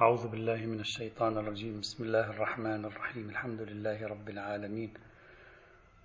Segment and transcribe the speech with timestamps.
[0.00, 1.80] أعوذ بالله من الشيطان الرجيم.
[1.80, 3.30] بسم الله الرحمن الرحيم.
[3.30, 4.90] الحمد لله رب العالمين.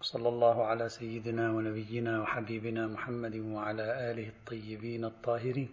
[0.01, 5.69] وصلى الله على سيدنا ونبينا وحبيبنا محمد وعلى آله الطيبين الطاهرين.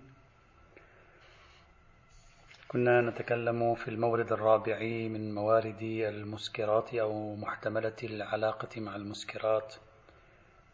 [2.69, 4.78] كنا نتكلم في المورد الرابع
[5.14, 9.74] من موارد المسكرات أو محتملة العلاقة مع المسكرات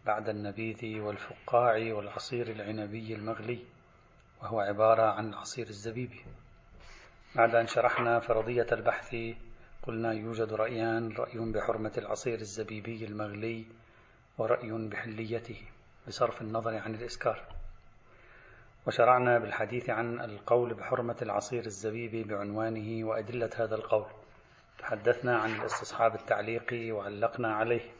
[0.06, 3.58] بعد النبيذ والفقاع والعصير العنبي المغلي
[4.42, 6.10] وهو عبارة عن عصير الزبيب.
[7.36, 9.16] بعد أن شرحنا فرضية البحث
[9.82, 13.64] قلنا يوجد رأيان رأي بحرمة العصير الزبيبي المغلي
[14.38, 15.60] ورأي بحليته
[16.08, 17.44] بصرف النظر عن الإسكار.
[18.86, 24.06] وشرعنا بالحديث عن القول بحرمة العصير الزبيبي بعنوانه وأدلة هذا القول.
[24.78, 27.90] تحدثنا عن الاستصحاب التعليقي وعلقنا عليه.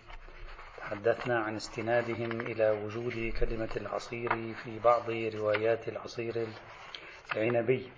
[0.78, 6.46] تحدثنا عن استنادهم إلى وجود كلمة العصير في بعض روايات العصير
[7.36, 7.90] العنبي.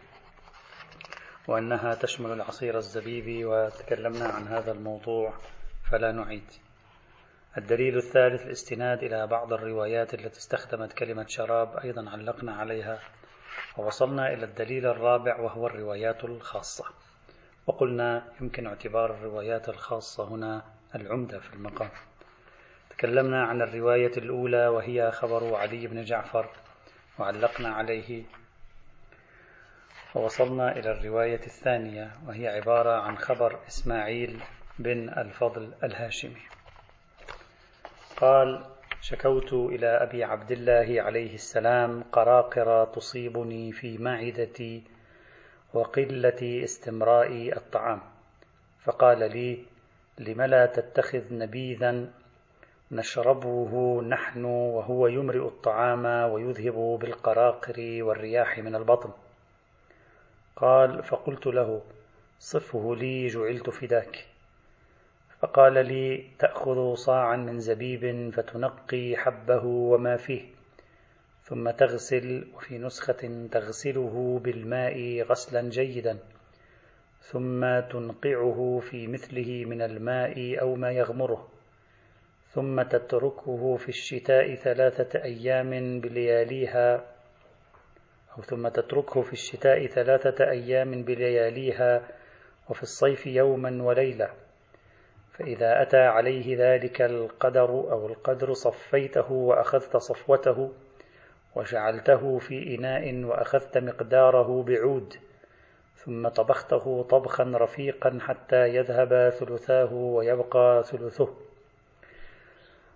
[1.48, 5.32] وأنها تشمل العصير الزبيبي وتكلمنا عن هذا الموضوع
[5.90, 6.44] فلا نعيد.
[7.58, 12.98] الدليل الثالث الاستناد إلى بعض الروايات التي استخدمت كلمة شراب أيضا علقنا عليها
[13.76, 16.84] ووصلنا إلى الدليل الرابع وهو الروايات الخاصة.
[17.66, 20.62] وقلنا يمكن اعتبار الروايات الخاصة هنا
[20.94, 21.90] العمدة في المقام.
[22.90, 26.50] تكلمنا عن الرواية الأولى وهي خبر علي بن جعفر
[27.18, 28.24] وعلقنا عليه
[30.14, 34.40] ووصلنا إلى الرواية الثانية وهي عبارة عن خبر إسماعيل
[34.78, 36.42] بن الفضل الهاشمي.
[38.16, 38.64] قال
[39.00, 44.82] شكوت إلى أبي عبد الله عليه السلام قراقر تصيبني في معدتي
[45.74, 48.00] وقلة استمراء الطعام.
[48.84, 49.64] فقال لي
[50.18, 52.10] لم لا تتخذ نبيذا
[52.92, 59.10] نشربه نحن وهو يمرئ الطعام ويذهب بالقراقر والرياح من البطن؟
[60.60, 61.82] قال فقلت له
[62.38, 64.26] صفه لي جعلت فداك.
[65.40, 70.42] فقال لي تأخذ صاعا من زبيب فتنقي حبه وما فيه
[71.44, 76.18] ثم تغسل وفي نسخة تغسله بالماء غسلا جيدا
[77.22, 81.48] ثم تنقعه في مثله من الماء أو ما يغمره
[82.50, 87.04] ثم تتركه في الشتاء ثلاثة أيام بلياليها
[88.42, 92.08] ثم تتركه في الشتاء ثلاثة أيام بلياليها
[92.68, 94.30] وفي الصيف يوما وليلة.
[95.32, 100.72] فإذا أتى عليه ذلك القدر أو القدر صفيته وأخذت صفوته
[101.56, 105.14] وجعلته في إناء وأخذت مقداره بعود
[105.94, 111.34] ثم طبخته طبخا رفيقا حتى يذهب ثلثاه ويبقى ثلثه.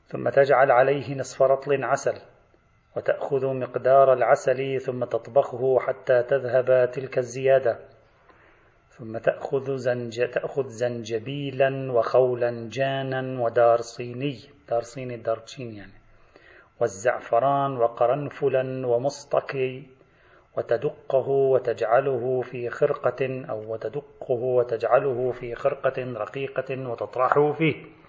[0.07, 2.32] ثم تجعل عليه نصف رطل عسل
[2.97, 7.79] وتأخذ مقدار العسل ثم تطبخه حتى تذهب تلك الزيادة.
[8.89, 14.41] ثم تأخذ, زنج تأخذ زنجبيلا وخولا جانا ودار صيني.
[14.69, 15.93] دار صيني دارتشين يعني.
[16.81, 19.87] والزعفران وقرنفلا ومصطكي
[20.57, 28.02] وتدقه وتجعله في خرقة أو وتدقه وتجعله في خرقة رقيقة وتطرحه فيه.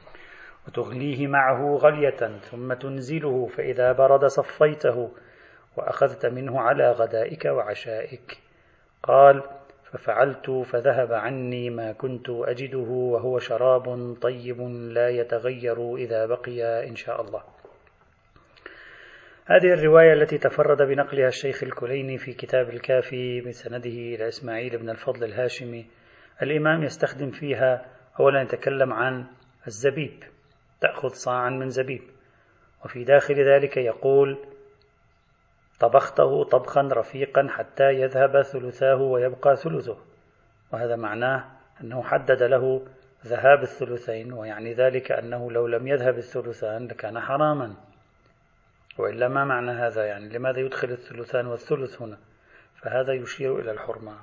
[0.68, 5.12] وتغليه معه غلية ثم تنزله فإذا برد صفيته
[5.78, 8.38] وأخذت منه على غدائك وعشائك.
[9.03, 9.44] قال
[9.91, 17.22] ففعلت فذهب عني ما كنت أجده وهو شراب طيب لا يتغير إذا بقي إن شاء
[17.22, 17.44] الله.
[19.46, 25.23] هذه الرواية التي تفرد بنقلها الشيخ الكليني في كتاب الكافي بسنده إلى إسماعيل بن الفضل
[25.23, 25.85] الهاشمي.
[26.41, 27.85] الإمام يستخدم فيها
[28.19, 29.25] أولا يتكلم عن
[29.68, 30.23] الزبيب.
[30.84, 32.02] تأخذ صاعا من زبيب.
[32.86, 34.38] وفي داخل ذلك يقول
[35.80, 39.98] طبخته طبخا رفيقا حتى يذهب ثلثاه ويبقى ثلثه.
[40.74, 41.46] وهذا معناه
[41.82, 42.88] أنه حدد له
[43.26, 47.76] ذهاب الثلثين ويعني ذلك أنه لو لم يذهب الثلثان لكان حراما.
[48.98, 52.18] وإلا ما معنى هذا؟ يعني لماذا يدخل الثلثان والثلث هنا؟
[52.82, 54.18] فهذا يشير إلى الحرمة.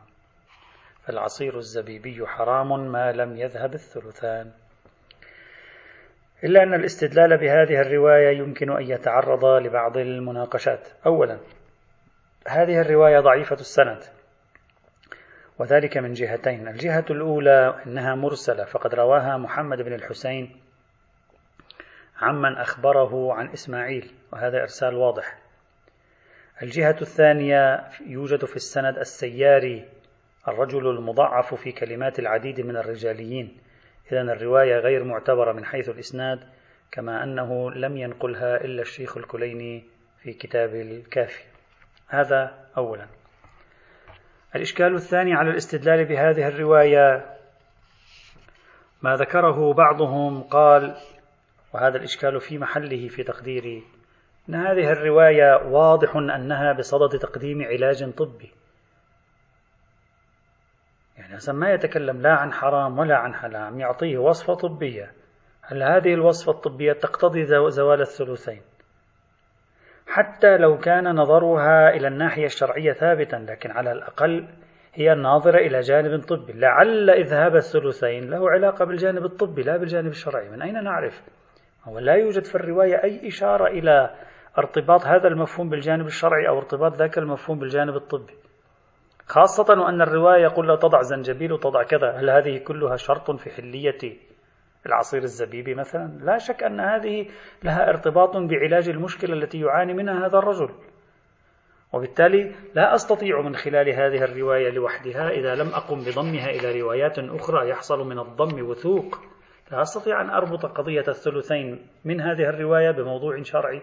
[1.04, 4.53] فالعصير الزبيبي حرام ما لم يذهب الثلثان.
[6.45, 10.89] إلا أن الاستدلال بهذه الرواية يمكن أن يتعرض لبعض المناقشات.
[11.07, 11.39] أولا
[12.48, 14.04] هذه الرواية ضعيفة السند
[15.59, 16.69] وذلك من جهتين.
[16.69, 20.57] الجهة الأولى أنها مرسلة فقد رواها محمد بن الحسين
[22.21, 25.39] عمن أخبره عن إسماعيل وهذا إرسال واضح.
[26.63, 29.89] الجهة الثانية يوجد في السند السياري
[30.48, 33.59] الرجل المضعف في كلمات العديد من الرجاليين.
[34.12, 36.41] إذا الرواية غير معتبرة من حيث الإسناد
[36.92, 39.84] كما أنه لم ينقلها إلا الشيخ الكليني
[40.22, 41.45] في كتاب الكافي.
[42.09, 43.07] هذا أولا.
[44.57, 47.36] الإشكال الثاني على الاستدلال بهذه الرواية
[49.03, 50.97] ما ذكره بعضهم قال
[51.74, 53.83] وهذا الإشكال في محله في تقديري
[54.48, 58.51] أن هذه الرواية واضح أنها بصدد تقديم علاج طبي.
[61.30, 65.12] يعني أصلا ما يتكلم لا عن حرام ولا عن حلال يعطيه وصفة طبية.
[65.62, 68.60] هل هذه الوصفة الطبية تقتضي زوال الثلثين؟
[70.06, 74.48] حتى لو كان نظرها إلى الناحية الشرعية ثابتا لكن على الأقل
[74.94, 76.53] هي الناظرة إلى جانب طبي.
[76.53, 80.48] لعل إذهاب الثلثين له علاقة بالجانب الطبي لا بالجانب الشرعي.
[80.50, 81.22] من أين نعرف؟
[81.84, 84.10] هو لا يوجد في الرواية أي إشارة إلى
[84.59, 88.34] ارتباط هذا المفهوم بالجانب الشرعي أو ارتباط ذاك المفهوم بالجانب الطبي.
[89.26, 94.16] خاصة وأن الرواية يقول لا تضع زنجبيل وتضع كذا هل هذه كلها شرط في حلية
[94.86, 97.26] العصير الزبيبي مثلا؟ لا شك أن هذه
[97.62, 100.70] لها ارتباط بعلاج المشكلة التي يعاني منها هذا الرجل.
[101.92, 107.68] وبالتالي لا أستطيع من خلال هذه الرواية لوحدها إذا لم أقم بضمها إلى روايات أخرى
[107.68, 109.18] يحصل من الضم وثوق.
[109.72, 113.82] لا أستطيع أن أربط قضية الثلثين من هذه الرواية بموضوع شرعي.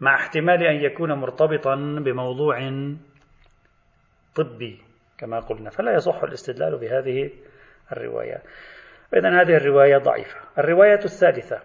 [0.00, 2.58] مع احتمال أن يكون مرتبطا بموضوع
[4.42, 4.82] طبي
[5.18, 7.30] كما قلنا فلا يصح الاستدلال بهذه
[7.92, 8.42] الروايات
[9.14, 10.36] إذا هذه الرواية ضعيفة.
[10.58, 11.60] الرواية الثالثة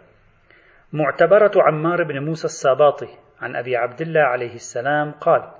[0.93, 3.07] معتبرة عمار بن موسى الساباطي
[3.41, 5.51] عن أبي عبد الله عليه السلام قال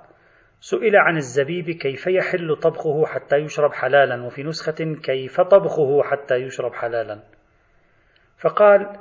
[0.60, 6.74] سئل عن الزبيب كيف يحل طبخه حتى يشرب حلالا وفي نسخة كيف طبخه حتى يشرب
[6.74, 7.20] حلالا.
[8.38, 9.00] فقال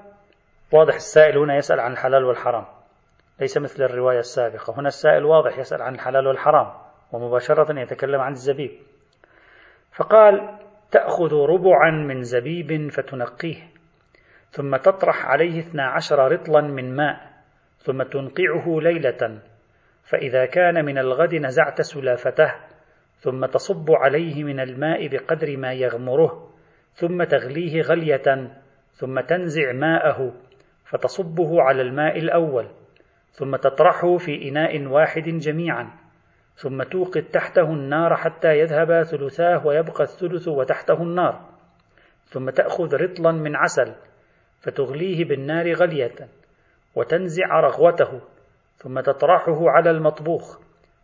[0.72, 2.64] واضح السائل هنا يسأل عن الحلال والحرام
[3.40, 4.80] ليس مثل الرواية السابقة.
[4.80, 6.83] هنا السائل واضح يسأل عن الحلال والحرام.
[7.14, 8.70] ومباشرة يتكلم عن الزبيب.
[9.92, 10.58] فقال
[10.90, 13.56] تأخذ ربعا من زبيب فتنقيه
[14.50, 17.32] ثم تطرح عليه اثنا عشر رطلا من ماء
[17.78, 19.38] ثم تنقعه ليلة
[20.04, 22.54] فإذا كان من الغد نزعت سلافته
[23.18, 26.50] ثم تصب عليه من الماء بقدر ما يغمره
[26.94, 28.50] ثم تغليه غلية
[28.92, 30.34] ثم تنزع ماءه
[30.84, 32.68] فتصبه على الماء الأول
[33.32, 36.03] ثم تطرحه في إناء واحد جميعا.
[36.56, 41.40] ثم توقد تحته النار حتى يذهب ثلثاه ويبقى الثلث وتحته النار.
[42.26, 43.94] ثم تأخذ رطلا من عسل
[44.60, 46.28] فتغليه بالنار غلية
[46.94, 48.20] وتنزع رغوته.
[48.76, 50.58] ثم تطرحه على المطبوخ.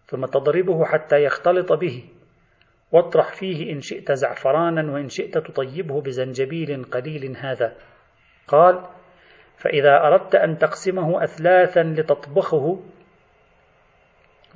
[0.06, 2.04] ثم تضربه حتى يختلط به.
[2.92, 7.74] واطرح فيه إن شئت زعفرانا وإن شئت تطيبه بزنجبيل قليل هذا.
[8.48, 8.86] قال
[9.56, 12.80] فإذا أردت أن تقسمه أثلاثا لتطبخه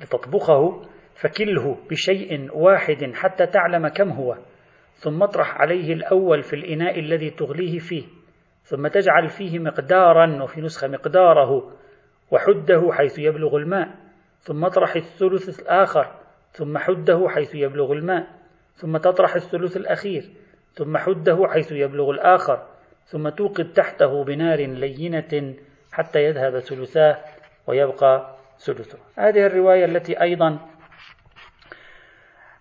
[0.01, 0.81] لتطبخه
[1.15, 4.37] فكله بشيء واحد حتى تعلم كم هو.
[4.93, 8.03] ثم اطرح عليه الأول في الإناء الذي تغليه فيه.
[8.63, 11.71] ثم تجعل فيه مقدارا وفي نسخة مقداره.
[12.31, 13.95] وحده حيث يبلغ الماء.
[14.39, 16.15] ثم اطرح الثلث الآخر.
[16.51, 18.27] ثم حده حيث يبلغ الماء.
[18.75, 20.29] ثم تطرح الثلث الأخير.
[20.73, 22.67] ثم حده حيث يبلغ الآخر.
[23.05, 25.55] ثم توقد تحته بنار لينة
[25.91, 27.17] حتى يذهب ثلثاه
[27.67, 30.59] ويبقى ثلثه هذه الرواية التي أيضا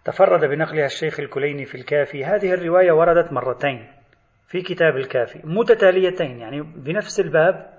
[0.05, 2.25] تفرد بنقلها الشيخ الكليني في الكافي.
[2.25, 3.89] هذه الرواية وردت مرتين
[4.49, 7.75] في كتاب الكافي متتاليتين يعني بنفس الباب.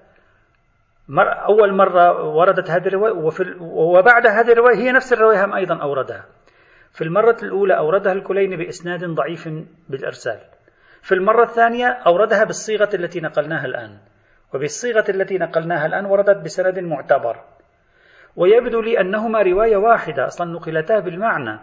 [1.08, 5.82] مر أول مرة وردت هذه الرواية وفي وبعد هذه الرواية هي نفس الرواية هم أيضا
[5.82, 6.26] أوردها.
[6.92, 9.50] في المرة الأولى أوردها الكليني بإسناد ضعيف
[9.90, 10.40] بالإرسال.
[11.02, 13.98] في المرة الثانية أوردها بالصيغة التي نقلناها الآن.
[14.54, 17.44] وبالصيغة التي نقلناها الآن وردت بسند معتبر.
[18.36, 21.60] ويبدو لي أنهما رواية واحدة أصلا نقلتا بالمعنى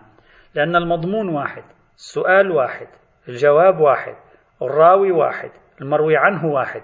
[0.55, 1.63] لأن المضمون واحد
[1.97, 2.87] السؤال واحد
[3.29, 4.15] الجواب واحد
[4.63, 5.51] الراوي واحد
[5.81, 6.83] المروي عنه واحد.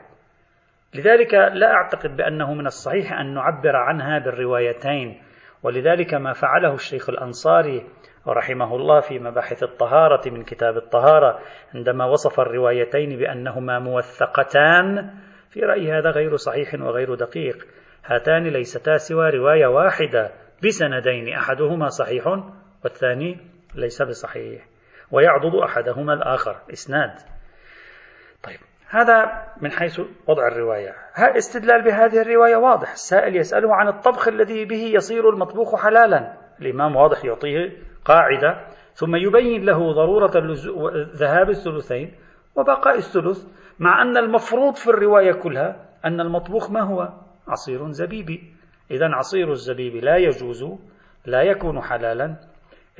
[0.94, 5.22] لذلك لا أعتقد بأنه من الصحيح أن نعبر عنها بالروايتين
[5.62, 7.86] ولذلك ما فعله الشيخ الأنصاري
[8.26, 11.38] ورحمه الله في مباحث الطهارة من كتاب الطهارة
[11.74, 15.10] عندما وصف الروايتين بأنهما موثقتان
[15.50, 17.66] في رأيي هذا غير صحيح وغير دقيق.
[18.04, 20.30] هاتان ليستا سوى رواية واحدة
[20.64, 22.26] بسندين أحدهما صحيح
[22.84, 23.38] والثاني
[23.74, 24.66] ليس بصحيح
[25.10, 27.10] ويعضد أحدهما الآخر إسناد.
[28.42, 28.58] طيب
[28.90, 30.94] هذا من حيث وضع الرواية.
[31.18, 36.38] الاستدلال بهذه الرواية واضح؟ السائل يسأله عن الطبخ الذي به يصير المطبوخ حلالا.
[36.60, 38.66] الإمام واضح يعطيه قاعدة.
[38.94, 40.32] ثم يبين له ضرورة
[41.14, 42.14] ذهاب الثلثين
[42.56, 43.46] وبقاء الثلث
[43.78, 47.08] مع أن المفروض في الرواية كلها أن المطبوخ ما هو؟
[47.48, 48.54] عصير زبيبي
[48.90, 50.64] إذا عصير الزبيب لا يجوز
[51.26, 52.36] لا يكون حلالا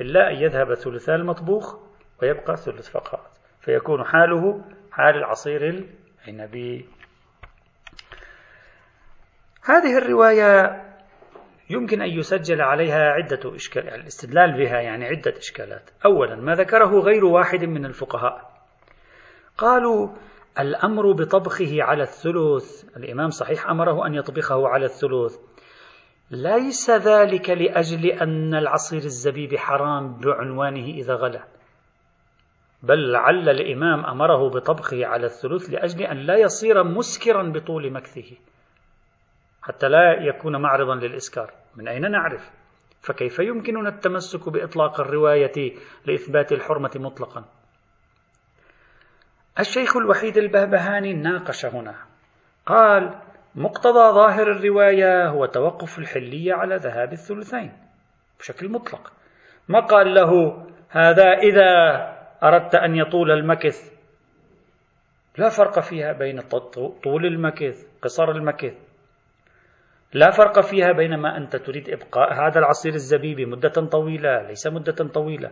[0.01, 1.75] إلا أن يذهب ثلثا المطبوخ
[2.21, 5.85] ويبقى ثلث فقط فيكون حاله حال العصير
[6.27, 6.85] العنبي
[9.65, 10.83] هذه الرواية
[11.69, 15.89] يمكن أن يسجل عليها عدة إشكال يعني الاستدلال بها يعني عدة إشكالات.
[16.05, 18.51] أولا ما ذكره غير واحد من الفقهاء.
[19.57, 20.09] قالوا
[20.59, 25.37] الأمر بطبخه على الثلث الإمام صحيح أمره أن يطبخه على الثلث
[26.31, 31.43] ليس ذلك لأجل أن العصير الزبيب حرام بعنوانه إذا غلى.
[32.83, 38.37] بل لعل الإمام أمره بطبخه على الثلث لأجل أن لا يصير مسكرا بطول مكثه.
[39.61, 41.53] حتى لا يكون معرضا للإسكار.
[41.75, 42.49] من أين نعرف؟
[43.01, 45.75] فكيف يمكننا التمسك بإطلاق الرواية
[46.05, 47.45] لإثبات الحرمة مطلقا؟
[49.59, 51.95] الشيخ الوحيد البهبهاني ناقش هنا.
[52.65, 53.15] قال
[53.55, 57.71] مقتضى ظاهر الرواية هو توقف الحلية على ذهاب الثلثين
[58.39, 59.13] بشكل مطلق.
[59.67, 61.71] ما قال له هذا إذا
[62.43, 63.99] أردت أن يطول المكث
[65.37, 66.41] لا فرق فيها بين
[67.03, 68.73] طول المكث قصر المكث.
[70.13, 75.51] لا فرق فيها بينما أنت تريد إبقاء هذا العصير الزبيبي مدة طويلة ليس مدة طويلة.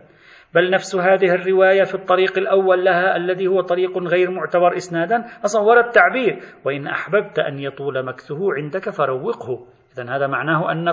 [0.54, 5.62] بل نفس هذه الرواية في الطريق الأول لها الذي هو طريق غير معتبر إسنادا أصلا
[5.62, 9.66] ورد تعبير وإن أحببت أن يطول مكثه عندك فروقه.
[9.94, 10.88] إذا هذا معناه أن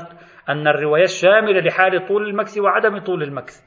[0.50, 3.62] أن الرواية الشاملة لحال طول المكث وعدم طول المكث.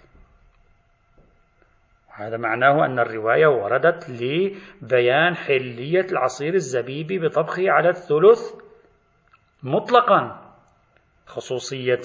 [2.15, 8.55] هذا معناه أن الرواية وردت لبيان حلية العصير الزبيبي بطبخه على الثلث
[9.63, 10.48] مطلقا.
[11.29, 12.01] خصوصية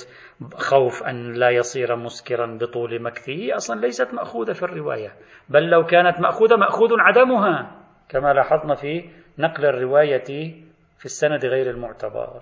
[0.54, 3.56] خوف أن لا يصير مسكرا بطول مكثه.
[3.56, 5.16] أصلا ليست مأخوذة في الرواية
[5.50, 10.54] بل لو كانت مأخوذة مأخوذ عدمها كما لاحظنا في نقل الرواية
[10.98, 12.42] في السند غير المعتبر.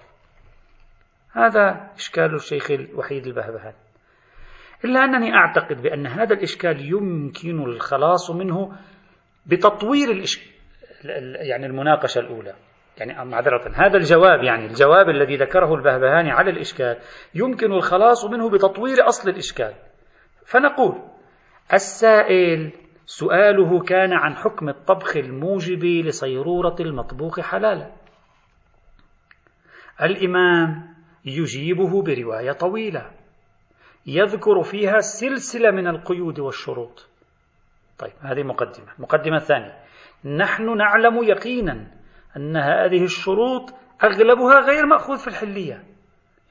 [1.34, 3.76] هذا إشكال الشيخ الوحيد البهبهاني
[4.86, 8.78] إلا أنني أعتقد بأن هذا الإشكال يمكن الخلاص منه
[9.46, 10.52] بتطوير الإش...
[11.50, 12.54] يعني المناقشة الأولى.
[12.98, 16.98] يعني معذرة هذا الجواب يعني الجواب الذي ذكره البهبهاني على الإشكال
[17.36, 19.74] يمكن الخلاص منه بتطوير أصل الإشكال.
[20.46, 21.02] فنقول
[21.74, 22.72] السائل
[23.06, 27.92] سؤاله كان عن حكم الطبخ الموجب لصيرورة المطبوخ حلالا.
[30.02, 30.96] الإمام
[31.26, 33.12] يجيبه برواية طويلة.
[34.08, 37.08] يذكر فيها سلسلة من القيود والشروط.
[38.00, 38.88] طيب هذه مقدمة.
[39.00, 39.80] مقدمة ثانية.
[40.26, 42.01] نحن نعلم يقينا
[42.38, 43.74] أن هذه الشروط
[44.04, 45.84] أغلبها غير مأخوذ في الحلية.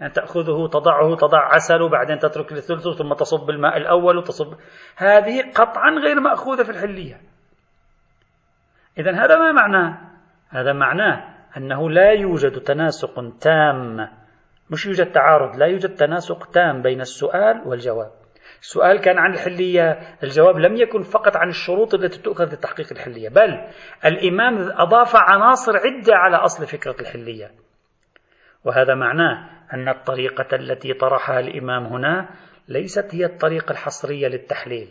[0.00, 4.54] يعني تأخذه تضعه تضع عسل وبعدين تترك الثلث ثم تصب الماء الأول وتصب.
[4.96, 7.20] هذه قطعا غير مأخوذة في الحلية.
[8.98, 9.98] إذا هذا ما معناه؟
[10.48, 14.08] هذا معناه أنه لا يوجد تناسق تام.
[14.70, 18.19] مش يوجد تعارض لا يوجد تناسق تام بين السؤال والجواب.
[18.60, 19.98] السؤال كان عن الحلية.
[20.22, 23.66] الجواب لم يكن فقط عن الشروط التي تؤخذ لتحقيق الحلية بل
[24.04, 27.50] الإمام أضاف عناصر عدة على أصل فكرة الحلية.
[28.64, 32.28] وهذا معناه أن الطريقة التي طرحها الإمام هنا
[32.68, 34.88] ليست هي الطريقة الحصرية للتحليل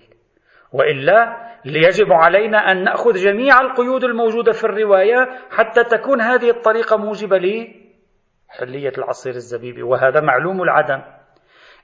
[0.73, 7.37] وإلا يجب علينا أن نأخذ جميع القيود الموجودة في الرواية حتى تكون هذه الطريقة موجبة
[7.37, 9.83] لحلية العصير الزبيبي.
[9.83, 11.01] وهذا معلوم العدم.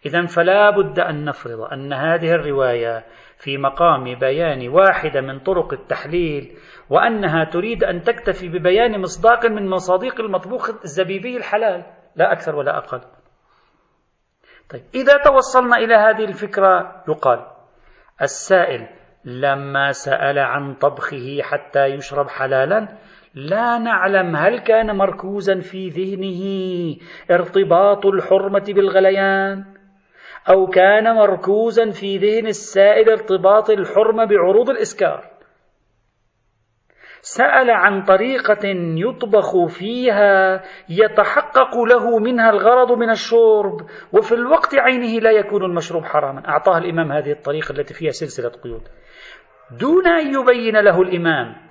[0.05, 3.05] إذا فلا بد أن نفرض أن هذه الرواية
[3.37, 6.57] في مقام بيان واحدة من طرق التحليل
[6.89, 11.85] وأنها تريد أن تكتفي ببيان مصداق من مصادق المطبوخ الزبيبي الحلال
[12.15, 13.01] لا أكثر ولا أقل.
[14.69, 17.45] طيب إذا توصلنا إلى هذه الفكرة يقال
[18.21, 18.87] السائل
[19.25, 22.87] لما سأل عن طبخه حتى يشرب حلالا
[23.35, 26.41] لا نعلم هل كان مركوزا في ذهنه
[27.31, 29.74] ارتباط الحرمة بالغليان.
[30.49, 35.35] أو كان مركوزا في ذهن السائل ارتباط الحرمة بعروض الإسكار.
[37.21, 43.81] سأل عن طريقة يطبخ فيها يتحقق له منها الغرض من الشرب
[44.13, 46.47] وفي الوقت عينه لا يكون المشروب حراما.
[46.47, 48.81] أعطاه الإمام هذه الطريقة التي فيها سلسلة قيود.
[49.79, 51.64] دون أن يبين له الإمام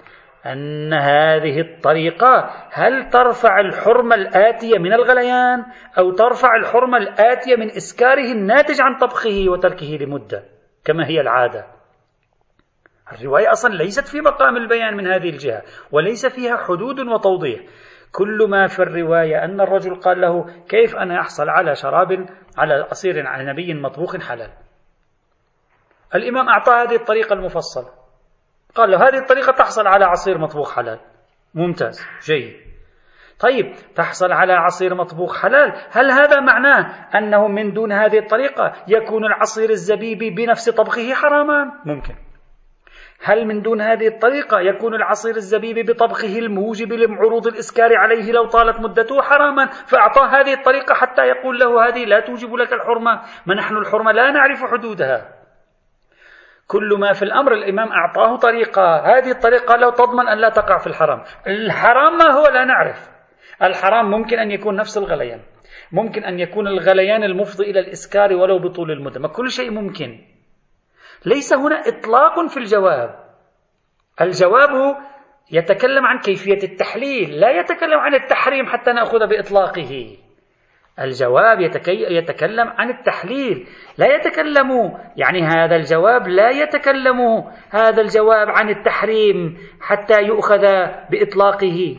[0.47, 5.65] أن هذه الطريقة هل ترفع الحرمة الآتية من الغليان
[5.99, 10.45] أو ترفع الحرمة الآتية من إسكاره الناتج عن طبخه وتركه لمدة
[10.85, 11.67] كما هي العادة؟
[13.13, 17.61] الرواية أصلا ليست في مقام البيان من هذه الجهة وليس فيها حدود وتوضيح.
[18.13, 22.27] كل ما في الرواية أن الرجل قال له كيف أنا أحصل على شراب
[22.59, 24.51] على عصير عنبي مطبوخ حلال؟
[26.15, 28.04] الإمام أعطى هذه الطريقة المفصلة.
[28.75, 30.99] قال له هذه الطريقة تحصل على عصير مطبوخ حلال.
[31.55, 32.57] ممتاز جيد.
[33.41, 35.73] طيب تحصل على عصير مطبوخ حلال.
[35.91, 42.15] هل هذا معناه أنه من دون هذه الطريقة يكون العصير الزبيبي بنفس طبخه حراما؟ ممكن.
[43.25, 48.81] هل من دون هذه الطريقة يكون العصير الزبيبي بطبخه الموجب لعروض الإسكار عليه لو طالت
[48.81, 53.23] مدته حراما؟ فأعطاه هذه الطريقة حتى يقول له هذه لا توجب لك الحرمة.
[53.47, 55.44] ما نحن الحرمة لا نعرف حدودها.
[56.75, 58.97] كل ما في الأمر الإمام أعطاه طريقة.
[58.97, 61.23] هذه الطريقة لو تضمن أن لا تقع في الحرام.
[61.47, 63.11] الحرام ما هو لا نعرف.
[63.63, 65.41] الحرام ممكن أن يكون نفس الغليان.
[65.93, 69.21] ممكن أن يكون الغليان المفضي إلى الإسكار ولو بطول المدة.
[69.21, 70.19] ما كل شيء ممكن.
[71.27, 73.11] ليس هنا إطلاق في الجواب.
[74.21, 74.97] الجواب
[75.53, 77.41] يتكلم عن كيفية التحليل.
[77.41, 80.17] لا يتكلم عن التحريم حتى نأخذ بإطلاقه.
[81.01, 83.67] الجواب يتكلم عن التحليل.
[83.99, 90.63] لا يتكلم يعني هذا الجواب لا يتكلم هذا الجواب عن التحريم حتى يؤخذ
[91.11, 91.97] بإطلاقه.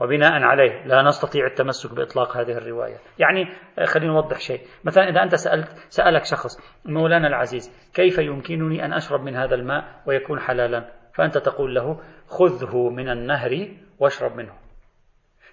[0.00, 2.96] وبناء عليه لا نستطيع التمسك بإطلاق هذه الرواية.
[3.18, 4.60] يعني آه، خلينا نوضح شيء.
[4.84, 10.02] مثلا إذا أنت سألت سألك شخص مولانا العزيز كيف يمكنني أن أشرب من هذا الماء
[10.06, 13.68] ويكون حلالا؟ فأنت تقول له خذه من النهر
[13.98, 14.65] واشرب منه.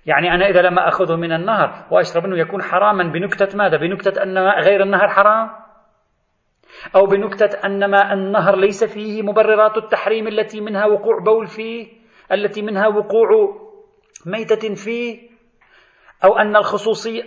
[0.05, 4.37] يعني أنا إذا لما أخذه من النهر وأشرب منه يكون حراما بنكتة ماذا؟ بنكتة أن
[4.37, 5.49] غير النهر حرام؟
[6.95, 11.87] أو بنكتة أن ماء النهر ليس فيه مبررات التحريم التي منها وقوع بول فيه
[12.31, 13.29] التي منها وقوع
[14.25, 15.29] ميتة فيه
[16.23, 17.23] أو أن الخصوصية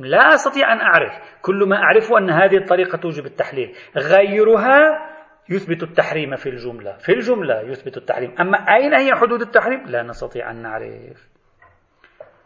[0.00, 1.12] لا أستطيع أن أعرف.
[1.42, 3.74] كل ما أعرفه أن هذه الطريقة توجب التحليل.
[3.96, 5.08] غيرها
[5.50, 6.96] يثبت التحريم في الجملة.
[6.96, 8.34] في الجملة يثبت التحريم.
[8.40, 11.37] أما أين هي حدود التحريم؟ لا نستطيع أن نعرف.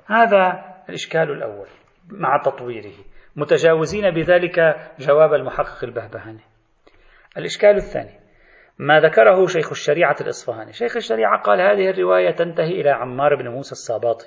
[0.07, 1.67] هذا الإشكال الأول
[2.11, 2.95] مع تطويره.
[3.37, 6.41] متجاوزين بذلك جواب المحقق البهبهاني.
[7.39, 8.21] الإشكال الثاني
[8.79, 10.73] ما ذكره شيخ الشريعة الإصفهاني.
[10.73, 14.27] شيخ الشريعة قال هذه الرواية تنتهي إلى عمار بن موسى الصاباطي.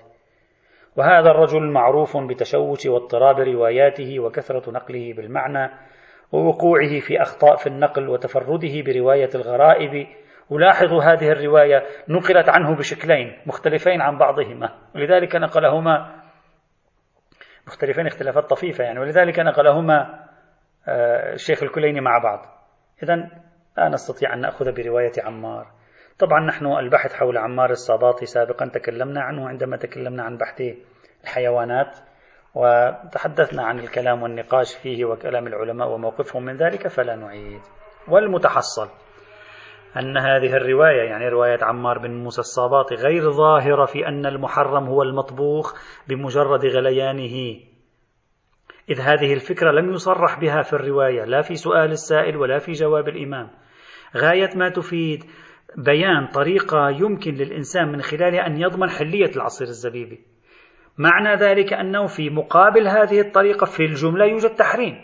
[0.95, 5.71] وهذا الرجل معروف بتشوش واضطراب رواياته وكثرة نقله بالمعنى
[6.31, 10.07] ووقوعه في أخطاء في النقل وتفرده برواية الغرائب
[10.49, 16.25] ولاحظوا هذه الرواية نقلت عنه بشكلين مختلفين عن بعضهما ولذلك نقلهما
[17.67, 20.25] مختلفين اختلافات طفيفة يعني ولذلك نقلهما
[20.87, 22.39] آه، الشيخ الكليني مع بعض.
[23.03, 23.15] إذا
[23.77, 25.67] لا نستطيع أن نأخذ برواية عمار.
[26.19, 30.61] طبعا نحن البحث حول عمار الصباطي سابقا تكلمنا عنه عندما تكلمنا عن بحث
[31.23, 31.97] الحيوانات
[32.55, 37.61] وتحدثنا عن الكلام والنقاش فيه وكلام العلماء وموقفهم من ذلك فلا نعيد.
[38.07, 38.89] والمتحصل.
[39.97, 45.01] أن هذه الرواية يعني رواية عمار بن موسى الصاباطي غير ظاهرة في أن المحرم هو
[45.03, 45.73] المطبوخ
[46.07, 47.59] بمجرد غليانه.
[48.89, 53.07] إذ هذه الفكرة لم يصرح بها في الرواية لا في سؤال السائل ولا في جواب
[53.07, 53.49] الإمام.
[54.17, 55.23] غاية ما تفيد
[55.77, 60.19] بيان طريقة يمكن للإنسان من خلالها أن يضمن حلية العصير الزبيبي.
[60.97, 65.01] معنى ذلك أنه في مقابل هذه الطريقة في الجملة يوجد تحريم.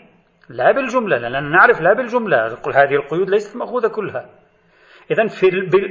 [0.48, 2.46] لا بالجملة لأننا نعرف لا بالجملة.
[2.74, 4.41] هذه القيود ليست مأخوذة كلها.
[5.12, 5.26] إذا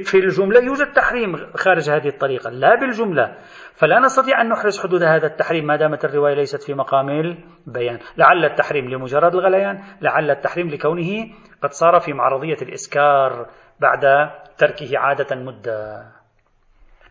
[0.02, 3.36] في الجملة يوجد تحريم خارج هذه الطريقة لا بالجملة.
[3.74, 7.98] فلا نستطيع أن نحرز حدود هذا التحريم ما دامت الرواية ليست في مقام البيان.
[8.16, 11.26] لعل التحريم لمجرد الغليان لعل التحريم لكونه
[11.62, 13.46] قد صار في معرضية الإسكار
[13.80, 16.06] بعد تركه عادة مدة.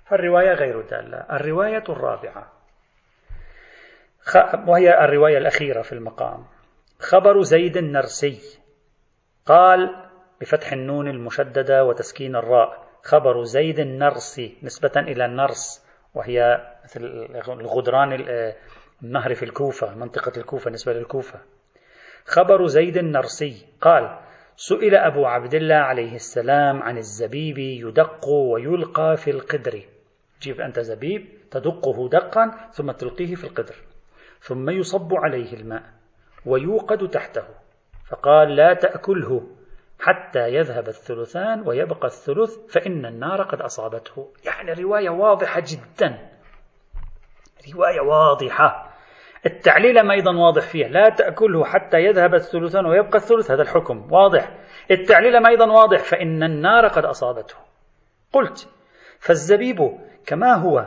[0.09, 1.25] فالرواية غير دالة.
[1.31, 2.51] الرواية الرابعة.
[4.67, 6.45] وهي الرواية الأخيرة في المقام.
[6.99, 8.39] خبر زيد النرسي.
[9.45, 10.10] قال
[10.41, 12.91] بفتح النون المشددة وتسكين الراء.
[13.03, 17.01] خبر زيد النرسي نسبة إلى النرس وهي مثل
[17.47, 18.25] الغدران
[19.03, 21.39] النهر في الكوفة منطقة الكوفة نسبة للكوفة.
[22.25, 24.19] خبر زيد النرسي قال
[24.55, 29.81] سئل أبو عبد الله عليه السلام عن الزبيب يدق ويلقى في القدر.
[30.41, 33.75] جيب أنت زبيب تدقه دقا ثم تلقيه في القدر
[34.39, 35.83] ثم يصب عليه الماء
[36.45, 37.43] ويوقد تحته.
[38.09, 39.47] فقال لا تأكله.
[40.01, 44.27] حتى يذهب الثلثان ويبقى الثلث فإن النار قد أصابته.
[44.45, 46.29] يعني رواية واضحة جدا.
[47.75, 48.91] رواية واضحة.
[49.45, 50.87] التعليل أيضا واضح فيها.
[50.87, 53.51] لا تأكله حتى يذهب الثلثان ويبقى الثلث.
[53.51, 54.13] هذا الحكم.
[54.13, 54.57] واضح.
[54.91, 55.99] التعليل أيضا واضح.
[55.99, 57.55] فإن النار قد أصابته.
[58.33, 58.69] قلت
[59.19, 59.77] فالزبيب
[60.25, 60.85] كما هو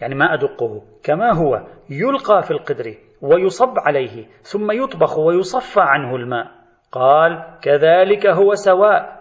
[0.00, 6.57] يعني ما أدقه كما هو يلقى في القدر ويصب عليه ثم يطبخ ويصفى عنه الماء.
[6.92, 9.18] قال كذلك هو سواء.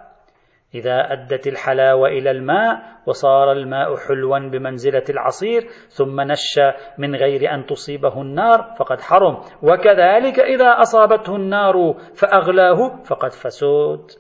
[0.76, 6.60] إذا أدت الحلاوة إلى الماء وصار الماء حلوا بمنزلة العصير ثم نش
[6.98, 9.38] من غير أن تصيبه النار فقد حرم.
[9.64, 14.12] وكذلك إذا أصابته النار فأغلاه فقد فسود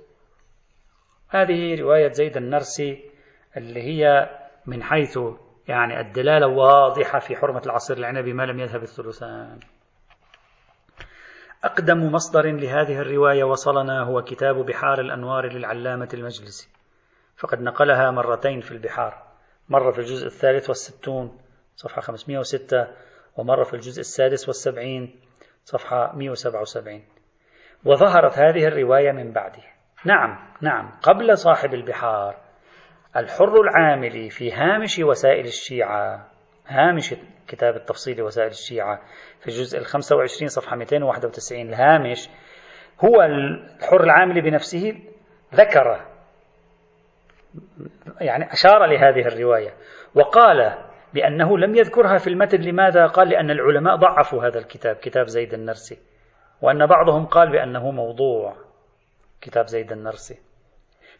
[1.29, 3.11] هذه رواية زيد النرسي
[3.57, 4.29] اللي هي
[4.65, 5.19] من حيث
[5.67, 7.97] يعني الدلالة واضحة في حرمة العصير.
[7.97, 9.59] العنبي ما لم يذهب الثلثان.
[11.67, 16.69] أقدم مصدر لهذه الرواية وصلنا هو كتاب بحار الأنوار للعلامة المجلسي.
[17.37, 19.23] فقد نقلها مرتين في البحار.
[19.69, 21.37] مرة في الجزء الثالث والستون
[21.75, 22.87] صفحة 506
[23.37, 25.19] ومرة في الجزء السادس والسبعين
[25.63, 27.03] صفحة 177
[27.85, 29.63] وظهرت هذه الرواية من بعده.
[30.05, 32.35] نعم نعم قبل صاحب البحار
[33.15, 36.29] الحر العاملي في هامش وسائل الشيعة.
[36.67, 37.15] هامش
[37.47, 39.01] كتاب التفصيل وسائل الشيعة
[39.39, 42.29] في الجزء ال 25 صفحة 291 الهامش
[43.05, 45.01] هو الحر العاملي بنفسه
[45.55, 46.05] ذكر
[48.21, 49.73] يعني أشار لهذه الرواية
[50.15, 52.61] وقال بأنه لم يذكرها في المتن.
[52.61, 55.97] لماذا؟ قال لأن العلماء ضعفوا هذا الكتاب كتاب زيد النرسي
[56.61, 58.55] وأن بعضهم قال بأنه موضوع
[59.41, 60.46] كتاب زيد النرسي.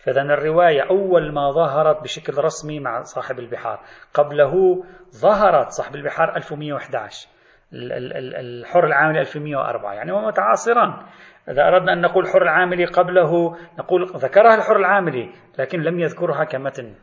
[0.08, 3.80] فإذا الرواية أول ما ظهرت بشكل رسمي مع صاحب البحار.
[4.14, 4.84] قبله
[5.16, 7.28] ظهرت صاحب البحار 1111
[7.74, 11.06] الحر العاملي 1104 يعني هو متعاصران
[11.50, 16.96] إذا أردنا أن نقول الحر العاملي قبله نقول ذكرها الحر العاملي لكن لم يذكرها كمتن.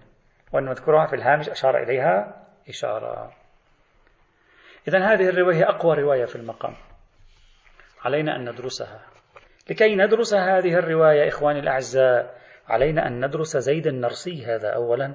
[0.52, 3.32] وأن مذكورها في الهامش أشار إليها إشارة.
[4.88, 6.74] إذا هذه الرواية أقوى رواية في المقام.
[8.04, 9.00] علينا أن ندرسها.
[9.70, 15.14] لكي ندرس هذه الرواية إخواني الأعزاء علينا أن ندرس زيد النرسي هذا أولا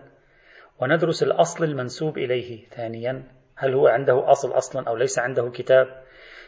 [0.82, 2.68] وندرس الأصل المنسوب إليه.
[2.70, 3.24] ثانيا
[3.56, 5.88] هل هو عنده أصل أصلا أو ليس عنده كتاب؟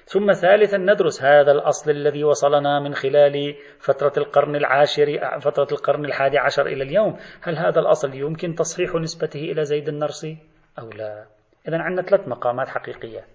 [0.05, 6.37] ثم ثالثا ندرس هذا الأصل الذي وصلنا من خلال فترة القرن العاشر فترة القرن الحادي
[6.37, 7.17] عشر إلى اليوم.
[7.41, 10.37] هل هذا الأصل يمكن تصحيح نسبته إلى زيد النرسي
[10.79, 11.25] أو لا؟
[11.67, 13.25] إذا عندنا ثلاث مقامات حقيقية.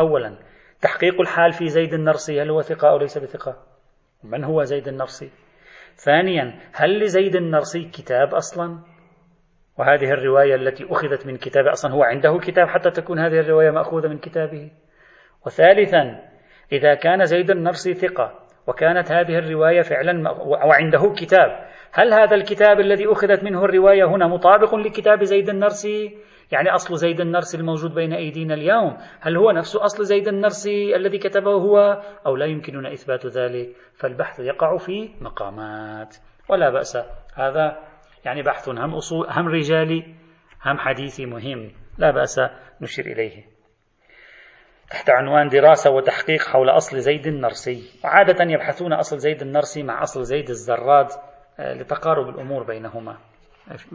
[0.00, 0.36] أولا
[0.80, 3.56] تحقيق الحال في زيد النرسي هل هو ثقة أو ليس بثقة؟
[4.24, 5.30] من هو زيد النرسي؟
[5.96, 8.78] ثانيا هل لزيد النرسي كتاب أصلا؟
[9.78, 14.08] وهذه الرواية التي أخذت من كتابه أصلا هو عنده كتاب حتى تكون هذه الرواية مأخوذة
[14.08, 14.70] من كتابه.
[15.46, 16.20] وثالثا
[16.72, 23.06] إذا كان زيد النرسي ثقة وكانت هذه الرواية فعلا وعنده كتاب هل هذا الكتاب الذي
[23.06, 26.18] أخذت منه الرواية هنا مطابق لكتاب زيد النرسي؟
[26.52, 28.96] يعني أصل زيد النرسي الموجود بين أيدينا اليوم.
[29.20, 34.40] هل هو نفس أصل زيد النرسي الذي كتبه هو أو لا يمكننا إثبات ذلك؟ فالبحث
[34.40, 36.16] يقع في مقامات
[36.48, 36.96] ولا بأس.
[37.34, 37.78] هذا
[38.24, 40.14] يعني بحث هم أصول هم رجالي
[40.64, 41.70] هم حديثي مهم.
[41.98, 42.40] لا بأس
[42.80, 43.44] نشير إليه.
[44.90, 48.00] تحت عنوان دراسة وتحقيق حول أصل زيد النرسي.
[48.04, 51.06] وعادة يبحثون أصل زيد النرسي مع أصل زيد الزراد
[51.58, 53.16] آه، لتقارب الأمور بينهما.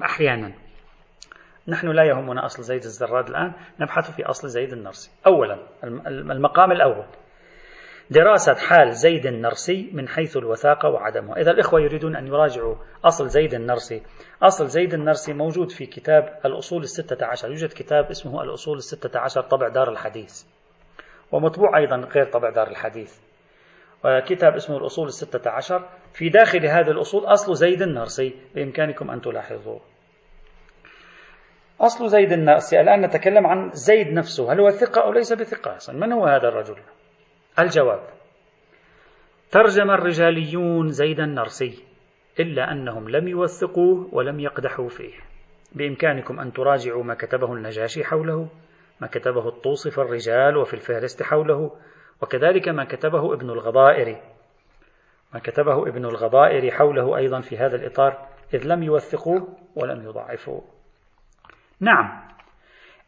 [0.04, 0.69] أحيانا.
[1.70, 5.12] نحن لا يهمنا أصل زيد الزراد الآن نبحث في أصل زيد النرسي.
[5.28, 5.60] أولا
[6.32, 7.06] المقام الأول.
[8.12, 13.54] دراسة حال زيد النرسي من حيث الوثاقة وعدمه إذا الإخوة يريدون أن يراجعوا أصل زيد
[13.54, 14.04] النرسي
[14.44, 17.48] أصل زيد النرسي موجود في كتاب الأصول الستة عشر.
[17.48, 20.44] يوجد كتاب اسمه الأصول الستة عشر طبع دار الحديث
[21.32, 23.20] ومطبوع أيضا غير طبع دار الحديث.
[24.06, 25.90] وكتاب اسمه الأصول الستة عشر.
[26.14, 29.82] في داخل هذه الأصول أصل زيد النرسي بإمكانكم أن تلاحظوه.
[31.82, 34.54] أصل زيد النرسي الآن نتكلم عن زيد نفسه.
[34.54, 36.76] هل هو ثقة أو ليس بثقة؟ من هو هذا الرجل؟
[37.60, 38.00] الجواب
[39.52, 41.84] ترجم الرجاليون زيد النرسي
[42.40, 45.14] إلا أنهم لم يوثقوه ولم يقدحوا فيه.
[45.76, 48.50] بإمكانكم أن تراجعوا ما كتبه النجاشي حوله
[49.02, 51.72] ما كتبه الطوسي في الرجال وفي الفهرست حوله
[52.22, 54.22] وكذلك ما كتبه ابن الغضائر
[55.34, 60.79] ما كتبه ابن الغضائر حوله أيضا في هذا الإطار إذ لم يوثقوه ولم يضعفوه.
[61.82, 62.22] نعم.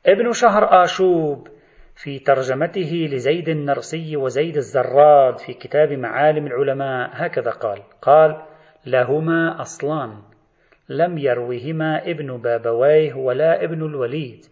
[0.05, 1.47] ابن شهر آشوب
[1.95, 7.81] في ترجمته لزيد النرسي وزيد الزراد في كتاب معالم العلماء هكذا قال.
[8.01, 8.43] قال
[8.86, 10.21] لهما أصلان
[10.89, 14.45] لم يروهما ابن بابويه ولا ابن الوليد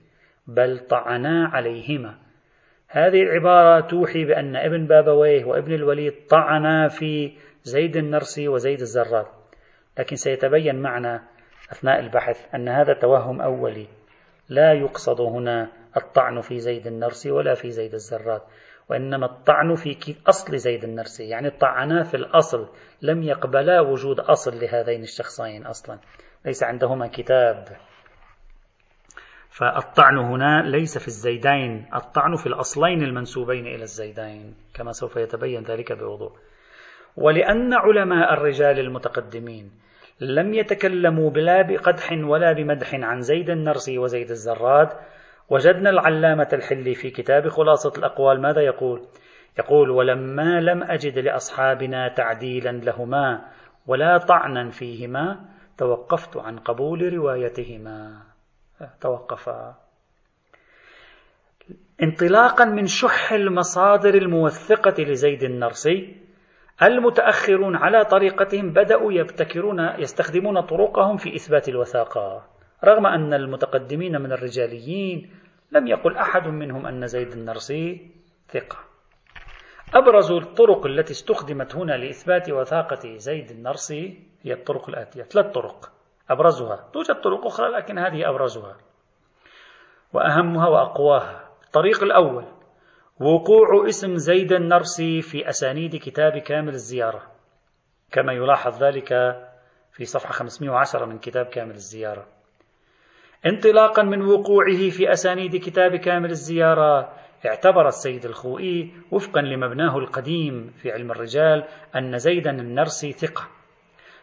[0.47, 2.15] بل طعنا عليهما.
[2.87, 7.31] هذه العبارة توحي بأن ابن بابويه وابن الوليد طعنا في
[7.63, 9.25] زيد النرسي وزيد الزراد.
[9.99, 11.23] لكن سيتبين معنا
[11.71, 13.87] أثناء البحث أن هذا توهم أولي.
[14.49, 18.41] لا يقصد هنا الطعن في زيد النرسي ولا في زيد الزراد
[18.89, 22.67] وإنما الطعن في أصل زيد النرسي يعني طعنا في الأصل
[23.01, 25.99] لم يقبلا وجود أصل لهذين الشخصين أصلا.
[26.45, 27.67] ليس عندهما كتاب.
[29.49, 35.91] فالطعن هنا ليس في الزيدين الطعن في الأصلين المنسوبين إلى الزيدين كما سوف يتبين ذلك
[35.91, 36.33] بوضوح.
[37.17, 39.71] ولأن علماء الرجال المتقدمين
[40.21, 44.89] لم يتكلموا بلا بقدح ولا بمدح عن زيد النرسي وزيد الزراد.
[45.49, 49.01] وجدنا العلامة الحلي في كتاب خلاصة الأقوال ماذا يقول؟
[49.59, 53.45] يقول ولما لم أجد لأصحابنا تعديلا لهما
[53.87, 55.45] ولا طعنا فيهما
[55.77, 58.21] توقفت عن قبول روايتهما.
[59.01, 59.75] توقفا
[62.03, 66.15] انطلاقا من شح المصادر الموثقة لزيد النرسي
[66.83, 72.43] المتأخرون على طريقتهم بدأوا يبتكرون يستخدمون طرقهم في إثبات الوثاقة.
[72.83, 75.31] رغم أن المتقدمين من الرجاليين
[75.71, 78.11] لم يقل أحد منهم أن زيد النرسي
[78.49, 78.77] ثقة.
[79.93, 85.23] أبرز الطرق التي استخدمت هنا لإثبات وثاقة زيد النرسي هي الطرق الآتية.
[85.23, 85.91] ثلاث طرق
[86.29, 86.89] أبرزها.
[86.93, 88.77] توجد طرق أخرى لكن هذه أبرزها.
[90.13, 91.49] وأهمها وأقواها.
[91.65, 92.45] الطريق الأول
[93.19, 97.21] وقوع اسم زيد النرسي في أسانيد كتاب كامل الزيارة.
[98.11, 99.07] كما يلاحظ ذلك
[99.91, 102.27] في صفحة 510 من كتاب كامل الزيارة.
[103.45, 107.13] انطلاقا من وقوعه في أسانيد كتاب كامل الزيارة
[107.45, 111.63] اعتبر السيد الخوئي وفقا لمبناه القديم في علم الرجال
[111.95, 113.47] أن زيدا النرسي ثقة.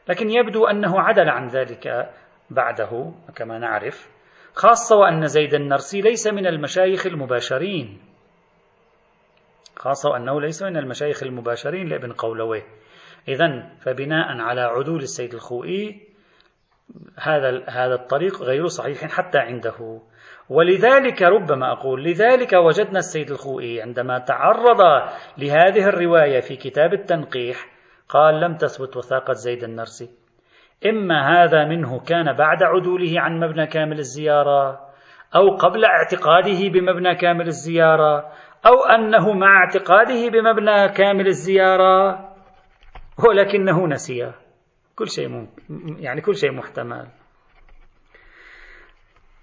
[0.08, 2.10] لكن يبدو أنه عدل عن ذلك
[2.50, 4.10] بعده كما نعرف
[4.54, 8.15] خاصة وأن زيد النرسي ليس من المشايخ المباشرين.
[9.76, 12.62] خاصة وأنه ليس من المشايخ المباشرين لابن قولويه.
[13.28, 16.02] إذا فبناء على عدول السيد الخوئي
[17.18, 20.00] هذا هذا الطريق غير صحيح حتى عنده.
[20.48, 24.80] ولذلك ربما أقول لذلك وجدنا السيد الخوئي عندما تعرض
[25.38, 27.66] لهذه الرواية في كتاب التنقيح
[28.08, 30.10] قال لم تثبت وثاقة زيد النرسي.
[30.86, 34.86] إما هذا منه كان بعد عدوله عن مبنى كامل الزيارة
[35.34, 38.32] أو قبل اعتقاده بمبنى كامل الزيارة
[38.66, 42.28] أو أنه مع اعتقاده بمبنى كامل الزيارة
[43.28, 44.32] ولكنه نسي.
[44.96, 45.46] كل شيء
[45.98, 47.06] يعني كل شيء محتمل.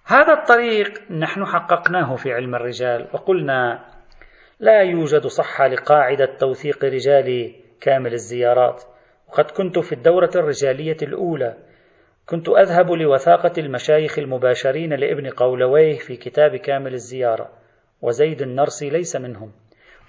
[0.06, 3.86] هذا الطريق نحن حققناه في علم الرجال وقلنا
[4.60, 8.84] لا يوجد صحة لقاعدة توثيق رجال كامل الزيارات.
[9.28, 11.58] وقد كنت في الدورة الرجالية الأولى.
[12.26, 17.63] كنت أذهب لوثاقة المشايخ المباشرين لابن قولويه في كتاب كامل الزيارة.
[18.04, 19.52] وزيد النرسي ليس منهم.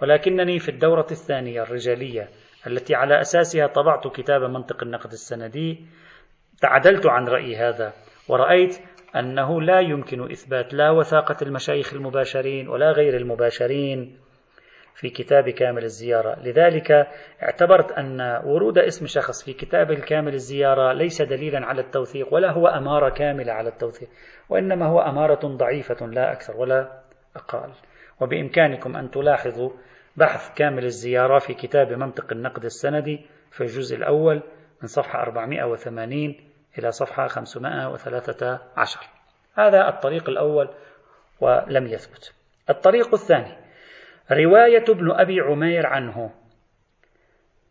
[0.03, 2.29] ولكنني في الدورة الثانية الرجالية
[2.67, 5.87] التي على أساسها طبعت كتاب منطق النقد السندي
[6.61, 7.93] تعدلت عن رأيي هذا
[8.29, 8.79] ورأيت
[9.17, 14.19] أنه لا يمكن إثبات لا وثاقة المشايخ المباشرين ولا غير المباشرين
[14.95, 16.41] في كتاب كامل الزيارة.
[16.41, 16.91] لذلك
[17.43, 22.67] اعتبرت أن ورود اسم شخص في كتاب الكامل الزيارة ليس دليلا على التوثيق ولا هو
[22.67, 24.09] أمارة كاملة على التوثيق
[24.49, 27.04] وإنما هو أمارة ضعيفة لا أكثر ولا
[27.37, 27.73] أقل
[28.21, 29.71] وبإمكانكم أن تلاحظوا
[30.17, 34.43] بحث كامل الزيارة في كتاب منطق النقد السندي في الجزء الأول
[34.83, 36.35] من صفحة 480
[36.79, 39.01] إلى صفحة 513
[39.55, 40.69] هذا الطريق الأول
[41.41, 42.35] ولم يثبت.
[42.71, 43.57] الطريق الثاني
[44.33, 46.31] رواية ابن أبي عمير عنه.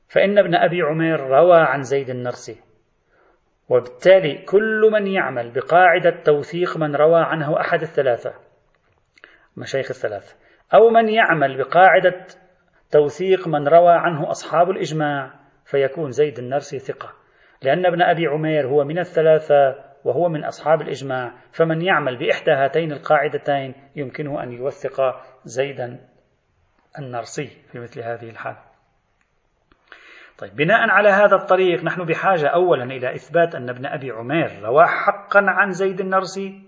[0.08, 2.58] فإن ابن أبي عمير روى عن زيد النرسي
[3.69, 8.34] وبالتالي كل من يعمل بقاعدة توثيق من روى عنه أحد الثلاثة.
[9.57, 10.35] مشايخ الثلاثة
[10.73, 12.25] أو من يعمل بقاعدة
[12.91, 15.33] توثيق من روى عنه أصحاب الإجماع
[15.65, 17.13] فيكون زيد النرسي ثقة.
[17.61, 22.91] لأن ابن أبي عمير هو من الثلاثة وهو من أصحاب الإجماع فمن يعمل بإحدى هاتين
[22.91, 25.01] القاعدتين يمكنه أن يوثق
[25.43, 25.99] زيدا
[26.99, 28.55] النرسي في مثل هذه الحال.
[30.37, 34.85] طيب بناء على هذا الطريق نحن بحاجة أولا إلى إثبات أن ابن أبي عمير روى
[34.85, 36.62] حقا عن زيد النرسي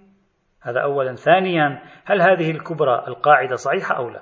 [0.66, 1.16] هذا أولا.
[1.16, 4.22] ثانيا هل هذه الكبرى القاعدة صحيحة أو لا؟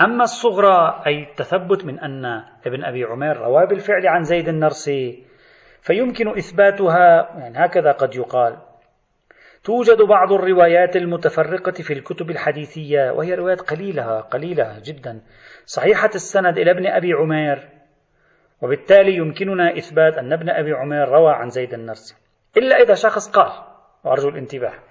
[0.00, 2.24] أما الصغرى أي التثبت من أن
[2.66, 5.24] ابن أبي عمير روى بالفعل عن زيد النرسي
[5.82, 8.56] فيمكن إثباتها يعني هكذا قد يقال.
[9.64, 15.20] توجد بعض الروايات المتفرقة في الكتب الحديثية وهي روايات قليلة قليلة جدا.
[15.64, 17.68] صحيحة السند إلى ابن أبي عمير
[18.62, 22.14] وبالتالي يمكننا إثبات أن ابن أبي عمير روى عن زيد النرسي.
[22.56, 23.52] إلا إذا شخص قال
[24.04, 24.89] وأرجو الانتباه.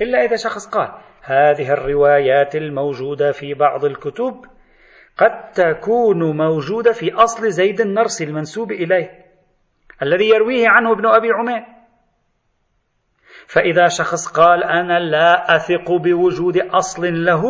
[0.00, 4.44] إلا إذا شخص قال هذه الروايات الموجودة في بعض الكتب
[5.16, 9.10] قد تكون موجودة في أصل زيد النرسي المنسوب إليه
[10.02, 11.64] الذي يرويه عنه ابن أبي عمير.
[13.46, 17.44] فإذا شخص قال أنا لا أثق بوجود أصل له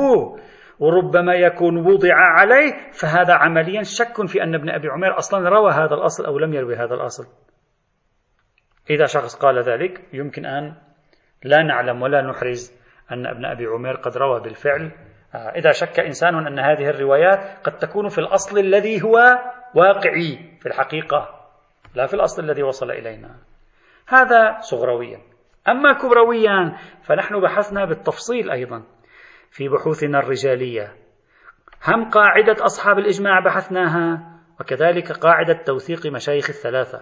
[0.78, 5.94] وربما يكون وضع عليه فهذا عمليا شك في أن ابن أبي عمير أصلا روى هذا
[5.94, 7.26] الأصل أو لم يروي هذا الأصل.
[8.90, 10.74] إذا شخص قال ذلك يمكن أن
[11.44, 12.80] لا نعلم ولا نحرز
[13.12, 14.90] أن ابن أبي عمير قد روى بالفعل.
[15.34, 19.38] آه، إذا شك إنسان أن هذه الروايات قد تكون في الأصل الذي هو
[19.74, 21.40] واقعي في الحقيقة
[21.94, 23.36] لا في الأصل الذي وصل إلينا.
[24.08, 25.18] هذا صغرويا.
[25.68, 28.82] أما كبرويا فنحن بحثنا بالتفصيل أيضا
[29.50, 30.92] في بحوثنا الرجالية.
[31.88, 34.22] هم قاعدة أصحاب الإجماع بحثناها
[34.60, 37.00] وكذلك قاعدة توثيق مشايخ الثلاثة.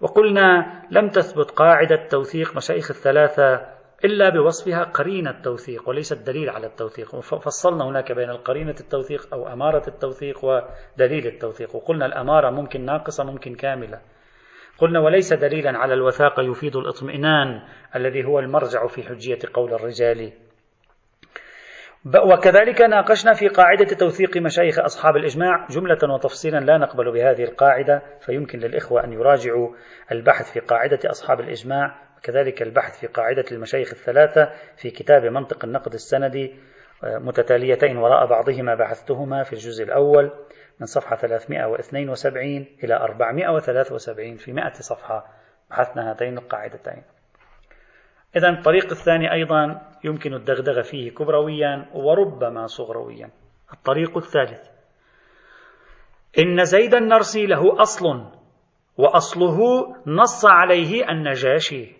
[0.00, 7.20] وقلنا لم تثبت قاعدة توثيق مشايخ الثلاثة إلا بوصفها قرينة توثيق وليست دليل على التوثيق.
[7.20, 11.76] فصلنا هناك بين القرينة التوثيق أو أمارة التوثيق ودليل التوثيق.
[11.76, 14.00] وقلنا الأمارة ممكن ناقصة ممكن كاملة.
[14.78, 17.62] قلنا وليس دليلا على الوثاقة يفيد الاطمئنان
[17.96, 20.32] الذي هو المرجع في حجية قول الرجال.
[22.04, 28.58] وكذلك ناقشنا في قاعدة توثيق مشايخ أصحاب الإجماع جملة وتفصيلا لا نقبل بهذه القاعدة فيمكن
[28.58, 29.74] للإخوة أن يراجعوا
[30.12, 35.92] البحث في قاعدة أصحاب الإجماع وكذلك البحث في قاعدة المشايخ الثلاثة في كتاب منطق النقد
[35.94, 36.54] السندي
[37.04, 40.32] متتاليتين وراء بعضهما بحثتهما في الجزء الأول
[40.80, 45.26] من صفحة 372 إلى 473 في 100 صفحة.
[45.70, 47.02] بحثنا هاتين القاعدتين.
[48.36, 53.30] إذا الطريق الثاني أيضا يمكن الدغدغة فيه كبرويا وربما صغرويا.
[53.72, 54.68] الطريق الثالث.
[56.38, 58.24] إن زيد النرسي له أصل
[58.98, 59.58] وأصله
[60.06, 61.96] نص عليه النجاشي.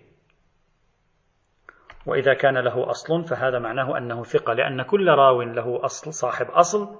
[2.06, 6.98] وإذا كان له أصل فهذا معناه أنه ثقة لأن كل راو له أصل صاحب أصل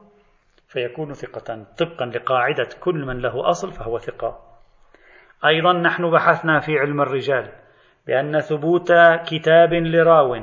[0.69, 1.67] فيكون ثقة.
[1.79, 4.41] طبقا لقاعدة كل من له أصل فهو ثقة.
[5.47, 7.64] أيضا نحن بحثنا في علم الرجال.
[8.07, 8.93] بأن ثبوت
[9.27, 10.35] كتاب لراو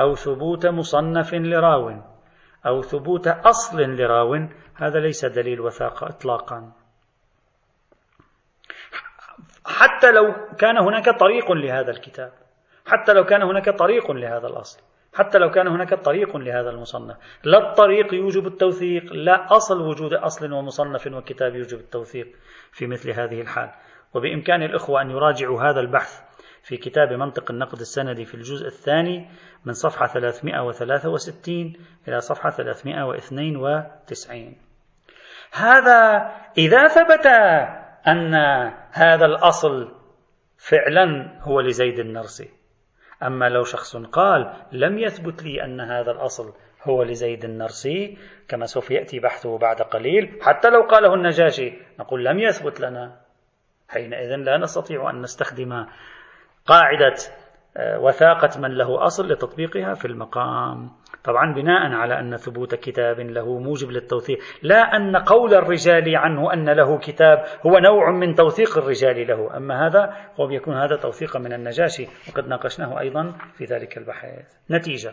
[0.00, 1.92] أو ثبوت مصنف لراو
[2.66, 6.72] أو ثبوت أصل لراو هذا ليس دليل وثاقة إطلاقا.
[9.66, 12.32] حتى لو كان هناك طريق لهذا الكتاب
[12.86, 14.82] حتى لو كان هناك طريق لهذا الأصل
[15.14, 17.16] حتى لو كان هناك طريق لهذا المصنف.
[17.44, 22.36] لا الطريق يوجب التوثيق لا أصل وجود أصل ومصنف وكتاب يوجب التوثيق
[22.72, 23.70] في مثل هذه الحال.
[24.14, 26.35] وبإمكان الإخوة أن يراجعوا هذا البحث
[26.66, 29.28] في كتاب منطق النقد السندي في الجزء الثاني
[29.64, 31.72] من صفحة 363
[32.08, 34.56] إلى صفحة 392
[35.52, 37.26] هذا إذا ثبت
[38.06, 38.34] أن
[38.92, 39.92] هذا الأصل
[40.58, 42.50] فعلا هو لزيد النرسي.
[43.22, 48.90] أما لو شخص قال لم يثبت لي أن هذا الأصل هو لزيد النرسي كما سوف
[48.90, 53.20] يأتي بحثه بعد قليل حتى لو قاله النجاشي نقول لم يثبت لنا.
[53.88, 55.86] حينئذ لا نستطيع أن نستخدم
[56.66, 57.14] قاعدة
[57.76, 60.90] آه، وثاقة من له أصل لتطبيقها في المقام.
[61.24, 64.38] طبعا بناء على أن ثبوت كتاب له موجب للتوثيق.
[64.62, 69.56] لا أن قول الرجال عنه أن له كتاب هو نوع من توثيق الرجال له.
[69.56, 72.06] أما هذا هو يكون هذا توثيقا من النجاشي.
[72.28, 75.12] وقد ناقشناه أيضا في ذلك البحث نتيجة.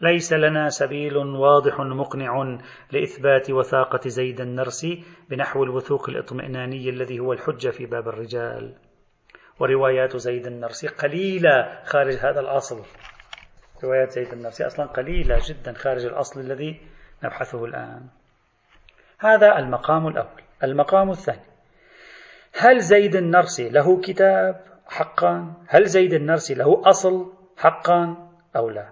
[0.00, 2.58] ليس لنا سبيل واضح مقنع
[2.92, 8.74] لإثبات وثاقة زيد النرسي بنحو الوثوق الإطمئناني الذي هو الحجة في باب الرجال.
[9.60, 12.82] وروايات زيد النرسي قليلة خارج هذا الأصل.
[13.84, 16.80] روايات زيد النرسي أصلا قليلة جدا خارج الأصل الذي
[17.24, 18.06] نبحثه الآن.
[19.18, 20.42] هذا المقام الأول.
[20.64, 21.56] المقام الثاني.
[22.58, 28.88] هل زيد النرسي له كتاب حقا؟ هل زيد النرسي له أصل حقا أو لا؟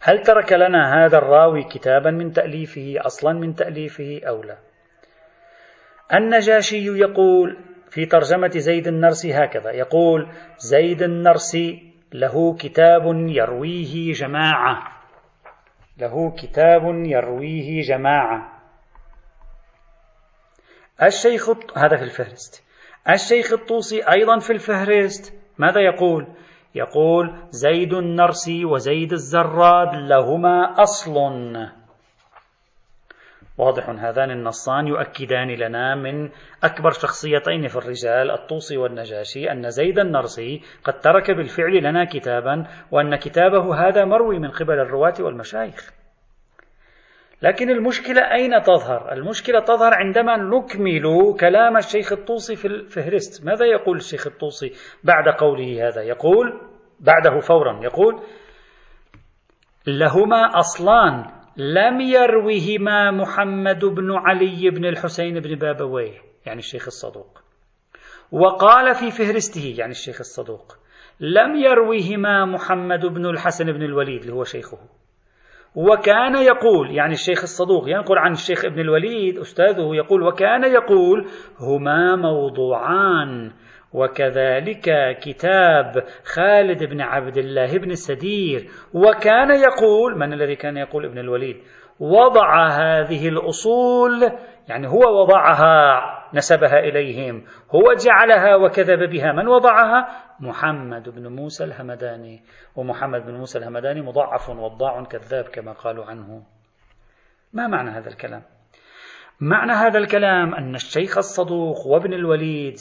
[0.00, 4.58] هل ترك لنا هذا الراوي كتابا من تأليفه أصلا من تأليفه أو لا؟
[6.14, 7.58] النجاشي يقول
[7.94, 9.70] في ترجمة زيد النرسي هكذا.
[9.70, 10.28] يقول
[10.58, 14.88] زيد النرسي له كتاب يرويه جماعة.
[15.98, 18.52] له كتاب يرويه جماعة.
[21.02, 22.64] الشيخ هذا في الفهرست.
[23.10, 25.34] الشيخ الطوسي أيضا في الفهرست.
[25.58, 26.26] ماذا يقول؟
[26.74, 31.14] يقول زيد النرسي وزيد الزراد لهما أصل.
[33.58, 36.30] واضح هذان النصان يؤكدان لنا من
[36.64, 43.16] أكبر شخصيتين في الرجال الطوسي والنجاشي أن زيد النرسي قد ترك بالفعل لنا كتابا وأن
[43.16, 45.92] كتابه هذا مروي من قبل الرواة والمشايخ
[47.42, 53.96] لكن المشكلة أين تظهر؟ المشكلة تظهر عندما نكمل كلام الشيخ الطوسي في الفهرست ماذا يقول
[53.96, 54.72] الشيخ الطوسي
[55.04, 56.60] بعد قوله هذا؟ يقول
[57.00, 58.20] بعده فورا يقول
[59.86, 67.40] لهما أصلان لم يروهما محمد بن علي بن الحسين بن بابويه يعني الشيخ الصدوق.
[68.32, 70.76] وقال في فهرسته يعني الشيخ الصدوق
[71.20, 74.78] لم يروهما محمد بن الحسن بن الوليد اللي هو شيخه.
[75.74, 81.26] وكان يقول يعني الشيخ الصدوق ينقل عن الشيخ ابن الوليد أستاذه يقول وكان يقول
[81.60, 83.52] هما موضوعان.
[83.94, 88.68] وكذلك كتاب خالد بن عبد الله بن السدير.
[88.94, 91.56] وكان يقول من الذي كان يقول ابن الوليد؟
[92.00, 94.32] وضع هذه الأصول
[94.68, 96.00] يعني هو وضعها
[96.34, 97.44] نسبها إليهم.
[97.74, 99.32] هو جعلها وكذب بها.
[99.32, 100.08] من وضعها؟
[100.40, 102.42] محمد بن موسى الهمداني.
[102.76, 106.42] ومحمد بن موسى الهمداني مضاعف وضاع كذاب كما قالوا عنه.
[107.52, 108.42] ما معنى هذا الكلام؟
[109.40, 112.76] معنى هذا الكلام أن الشيخ الصدوق وابن الوليد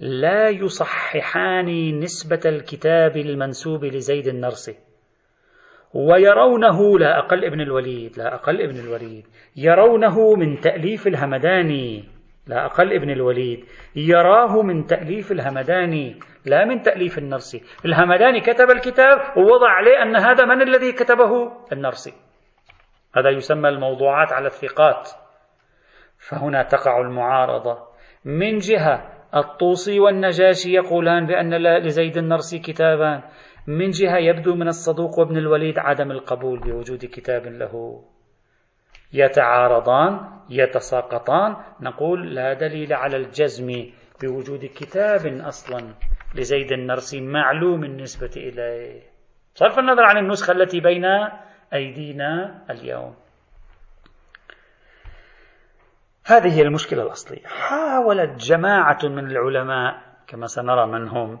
[0.00, 4.76] لا يصححان نسبة الكتاب المنسوب لزيد النرسي
[5.94, 9.26] ويرونه لا أقل ابن الوليد لا أقل ابن الوليد.
[9.56, 12.04] يرونه من تأليف الهمداني
[12.46, 13.64] لا أقل ابن الوليد.
[13.96, 20.44] يراه من تأليف الهمداني لا من تأليف النرسي الهمداني كتب الكتاب ووضع عليه أن هذا
[20.44, 22.12] من الذي كتبه؟ النرسي
[23.16, 25.08] هذا يسمى الموضوعات على الثقات.
[26.18, 27.78] فهنا تقع المعارضة.
[28.24, 31.54] من جهة الطوسي والنجاشي يقولان بأن
[31.84, 33.22] لزيد النرسي كتابان.
[33.66, 38.04] من جهة يبدو من الصدوق وابن الوليد عدم القبول بوجود كتاب له.
[39.12, 40.20] يتعارضان
[40.50, 41.56] يتساقطان.
[41.80, 43.68] نقول لا دليل على الجزم
[44.22, 45.94] بوجود كتاب أصلا
[46.34, 49.02] لزيد النرسي معلوم النسبة إليه.
[49.54, 51.04] صرف النظر عن النسخة التي بين
[51.74, 53.14] أيدينا اليوم.
[56.28, 57.46] هذه هي المشكلة الأصلية.
[57.46, 61.38] حاولت جماعة من العلماء كما سنرى من هم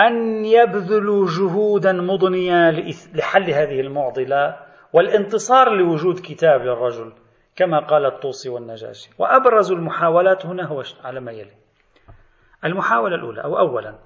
[0.00, 2.70] أن يبذلوا جهودا مضنية
[3.14, 4.56] لحل هذه المعضلة
[4.92, 7.12] والانتصار لوجود كتاب للرجل
[7.56, 9.10] كما قال الطوسي والنجاشي.
[9.18, 11.54] وأبرز المحاولات هنا هو على ما يلي.
[12.64, 13.98] المحاولة الأولى أو أولا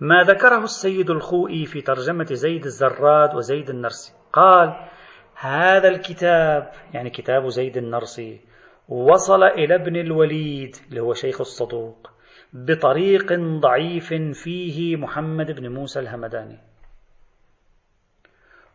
[0.00, 4.12] ما ذكره السيد الخوئي في ترجمة زيد الزراد وزيد النرسي.
[4.32, 4.88] قال
[5.34, 8.47] هذا الكتاب يعني كتاب زيد النرسي
[8.88, 12.10] وصل إلى ابن الوليد اللي هو شيخ الصدوق
[12.52, 16.58] بطريق ضعيف فيه محمد بن موسى الهمداني.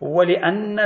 [0.02, 0.80] ولأن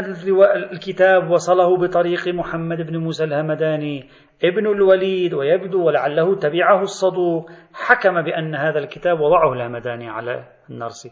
[0.74, 4.10] الكتاب وصله بطريق محمد بن موسى الهمداني
[4.44, 11.12] ابن الوليد ويبدو ولعله تبعه الصدوق حكم بأن هذا الكتاب وضعه الهمداني على النرسي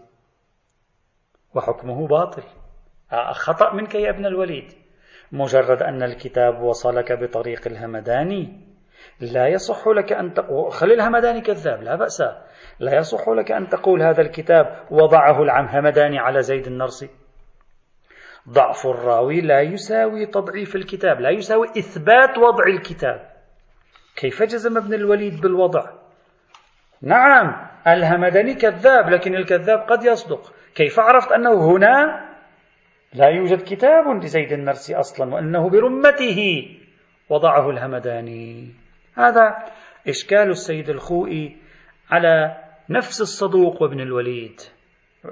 [1.55, 2.43] وحكمه باطل.
[3.31, 4.84] خطأ منك يا ابن الوليد.
[5.35, 8.61] مجرد أن الكتاب وصلك بطريق الهمداني
[9.19, 12.23] لا يصح لك أن تقول خلي الهمداني كذاب لا بأس.
[12.79, 17.09] لا يصح لك أن تقول هذا الكتاب وضعه الهمداني على زيد النرسي
[18.49, 23.29] ضعف الراوي لا يساوي تضعيف الكتاب لا يساوي إثبات وضع الكتاب.
[24.15, 25.85] كيف جزم ابن الوليد بالوضع؟
[27.01, 30.53] نعم الهمداني كذاب لكن الكذاب قد يصدق.
[30.75, 32.24] كيف عرفت أنه هنا
[33.15, 36.69] لا يوجد كتاب لزيد النرسي أصلا وأنه برمته
[37.29, 38.69] وضعه الهمداني.
[39.15, 39.55] هذا
[40.07, 41.57] إشكال السيد الخوئي
[42.09, 42.57] على
[42.89, 44.61] نفس الصدوق وابن الوليد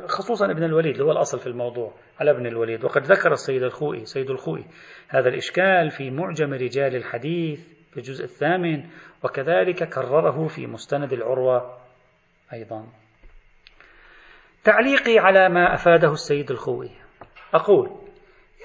[0.07, 2.85] خصوصا ابن الوليد هو الأصل في الموضوع على ابن الوليد.
[2.85, 4.65] وقد ذكر السيد الخوئي سيد الخوئي
[5.09, 8.83] هذا الإشكال في معجم رجال الحديث في الجزء الثامن
[9.23, 11.77] وكذلك كرره في مستند العروة
[12.53, 12.87] أيضا.
[14.63, 17.02] تعليقي على ما أفاده السيد الخوئي.
[17.53, 17.89] أقول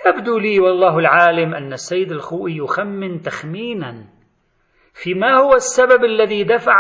[0.07, 4.05] يبدو لي والله العالم أن السيد الخوئي يخمن تخمينا
[4.95, 6.77] في ما هو السبب الذي دفع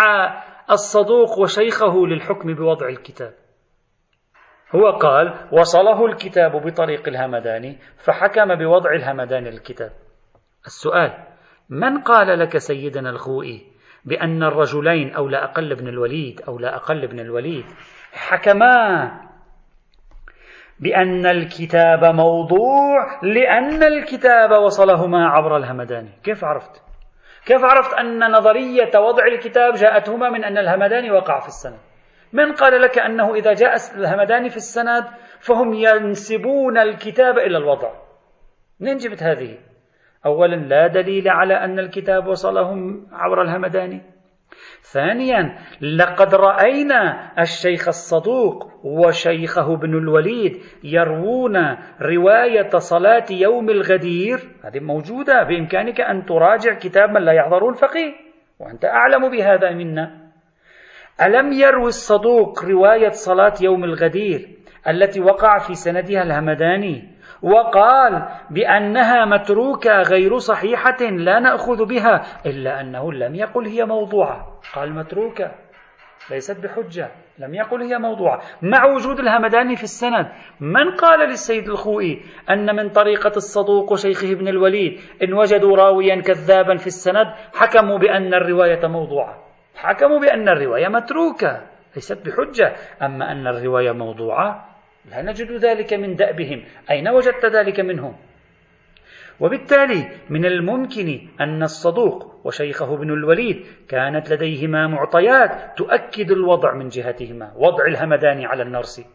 [0.70, 3.34] الصدوق وشيخه للحكم بوضع الكتاب.
[4.74, 9.90] هو قال وصله الكتاب بطريق الهمداني فحكم بوضع الهمداني للكتاب
[10.66, 11.26] السؤال
[11.70, 13.66] من قال لك سيدنا الخوئي
[14.04, 17.64] بأن الرجلين أو لا أقل ابن الوليد أو لا أقل ابن الوليد
[18.12, 19.10] حكما
[20.80, 26.82] بأن الكتاب موضوع لأن الكتاب وصلهما عبر الهمداني كيف عرفت؟
[27.46, 31.78] كيف عرفت أن نظرية وضع الكتاب جاءتهما من أن الهمداني وقع في السند؟
[32.32, 35.04] من قال لك أنه إذا جاء الهمداني في السند
[35.40, 37.90] فهم ينسبون الكتاب إلى الوضع.
[38.80, 39.58] منين جبت هذه؟
[40.26, 44.02] أولا لا دليل على أن الكتاب وصلهم عبر الهمداني
[44.82, 51.56] ثانيا لقد رأينا الشيخ الصدوق وشيخه ابن الوليد يروون
[52.02, 54.38] رواية صلاة يوم الغدير.
[54.64, 58.12] هذه موجودة بإمكانك أن تراجع كتاب من لا يحضره الفقيه
[58.60, 60.28] وأنت أعلم بهذا منا.
[61.22, 64.48] ألم يروي الصدوق رواية صلاة يوم الغدير
[64.88, 73.12] التي وقع في سندها الهمداني وقال بأنها متروكة غير صحيحة لا نأخذ بها إلا أنه
[73.12, 74.46] لم يقل هي موضوعة.
[74.74, 75.50] قال متروكة
[76.30, 78.40] ليست بحجة لم يقل هي موضوعة.
[78.62, 80.26] مع وجود الهمداني في السند
[80.60, 86.76] من قال للسيد الخوئي أن من طريقة الصدوق وشيخه ابن الوليد إن وجدوا راويا كذابا
[86.76, 89.38] في السند حكموا بأن الرواية موضوعة.
[89.76, 91.60] حكموا بأن الرواية متروكة
[91.94, 92.72] ليست بحجة.
[93.02, 94.67] أما أن الرواية موضوعة
[95.10, 98.16] لا نجد ذلك من دأبهم؟ أين وجدت ذلك منهم؟
[99.40, 107.52] وبالتالي من الممكن أن الصدوق وشيخه ابن الوليد كانت لديهما معطيات تؤكد الوضع من جهتهما
[107.56, 109.06] وضع الهمداني على النرسي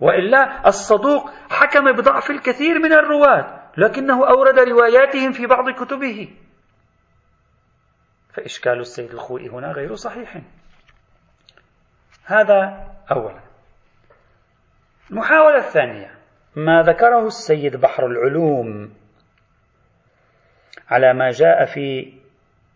[0.00, 6.28] وإلا الصدوق حكم بضعف الكثير من الرواة لكنه أورد رواياتهم في بعض كتبه.
[8.34, 10.42] فإشكال السيد الخوئي هنا غير صحيح.
[12.24, 13.47] هذا أولا.
[15.10, 16.10] المحاولة الثانية
[16.56, 18.90] ما ذكره السيد بحر العلوم
[20.88, 22.12] على ما جاء في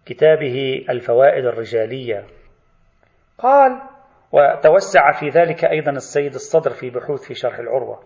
[0.07, 2.27] كتابه الفوائد الرجالية.
[3.39, 3.81] قال
[4.33, 8.03] وتوسع في ذلك أيضا السيد الصدر في بحوث في شرح العروة.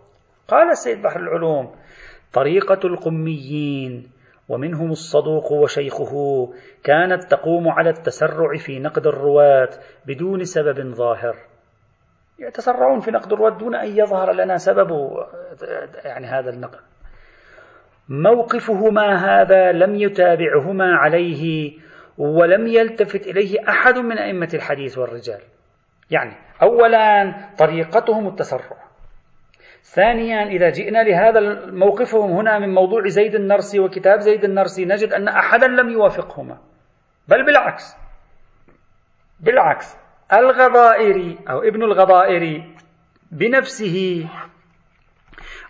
[0.48, 1.74] قال السيد بحر العلوم
[2.32, 4.10] طريقة القميين
[4.48, 6.12] ومنهم الصدوق وشيخه
[6.84, 9.70] كانت تقوم على التسرع في نقد الرواة
[10.06, 11.36] بدون سبب ظاهر.
[12.38, 14.90] يتسرعون في نقد الرواة دون أن يظهر لنا سبب
[16.04, 16.80] يعني هذا النقد.
[18.08, 21.72] موقفهما هذا لم يتابعهما عليه
[22.18, 25.40] ولم يلتفت إليه أحد من أئمة الحديث والرجال.
[26.10, 28.76] يعني أولا طريقتهم التسرع.
[29.82, 35.28] ثانيا إذا جئنا لهذا موقفهم هنا من موضوع زيد النرسي وكتاب زيد النرسي نجد أن
[35.28, 36.58] أحدا لم يوافقهما.
[37.28, 37.96] بل بالعكس.
[39.40, 40.05] بالعكس.
[40.32, 42.74] الغضائري أو ابن الغضائري
[43.30, 44.28] بنفسه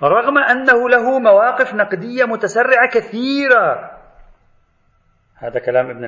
[0.02, 3.90] رغم أنه له مواقف نقدية متسرعة كثيرة.
[5.36, 6.04] هذا كلام ابن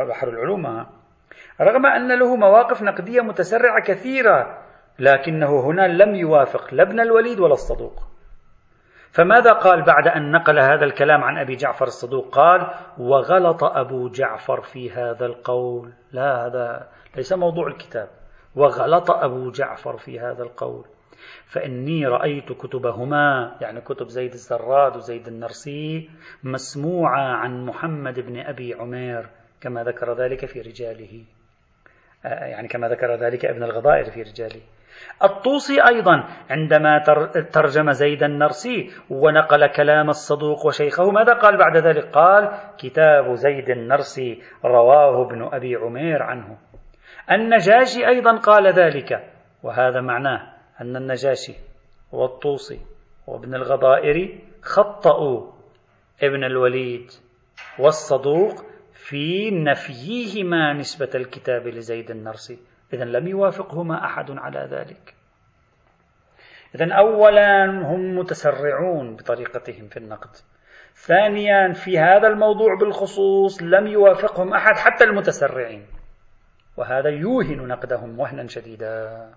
[0.00, 0.86] البحر العلوم.
[1.60, 4.58] رغم أن له مواقف نقدية متسرعة كثيرة
[4.98, 8.02] لكنه هنا لم يوافق لا ابن الوليد ولا الصدوق.
[9.12, 14.60] فماذا قال بعد أن نقل هذا الكلام عن أبي جعفر الصدوق؟ قال وغلط أبو جعفر
[14.60, 15.92] في هذا القول.
[16.12, 18.08] لا هذا ليس موضوع الكتاب.
[18.56, 20.84] وغلط أبو جعفر في هذا القول.
[21.46, 26.10] فإني رأيت كتبهما يعني كتب زيد الزراد وزيد النرسي
[26.44, 29.26] مسموعة عن محمد بن أبي عمير
[29.60, 31.24] كما ذكر ذلك في رجاله.
[32.24, 34.60] آه، يعني كما ذكر ذلك ابن الغضائر في رجاله.
[35.24, 36.98] الطوسي أيضا عندما
[37.52, 44.42] ترجم زيد النرسي ونقل كلام الصدوق وشيخه ماذا قال بعد ذلك؟ قال كتاب زيد النرسي
[44.64, 46.58] رواه ابن أبي عمير عنه.
[47.30, 51.54] النجاشي أيضا قال ذلك وهذا معناه أن النجاشي
[52.12, 52.80] والطوسي
[53.26, 55.52] وابن الغضائر خطأوا
[56.22, 57.10] ابن الوليد
[57.78, 62.58] والصدوق في نفيهما نسبة الكتاب لزيد النرسي
[62.92, 65.14] إذا لم يوافقهما أحد على ذلك.
[66.74, 70.30] إذا أولا هم متسرعون بطريقتهم في النقد.
[70.94, 75.86] ثانيا في هذا الموضوع بالخصوص لم يوافقهم أحد حتى المتسرعين.
[76.76, 79.28] وهذا يوهن نقدهم وهنا شديدا.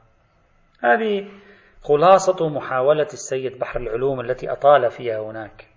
[0.83, 1.27] هذه
[1.83, 5.67] خلاصة محاولة السيد بحر العلوم التي أطال فيها هناك.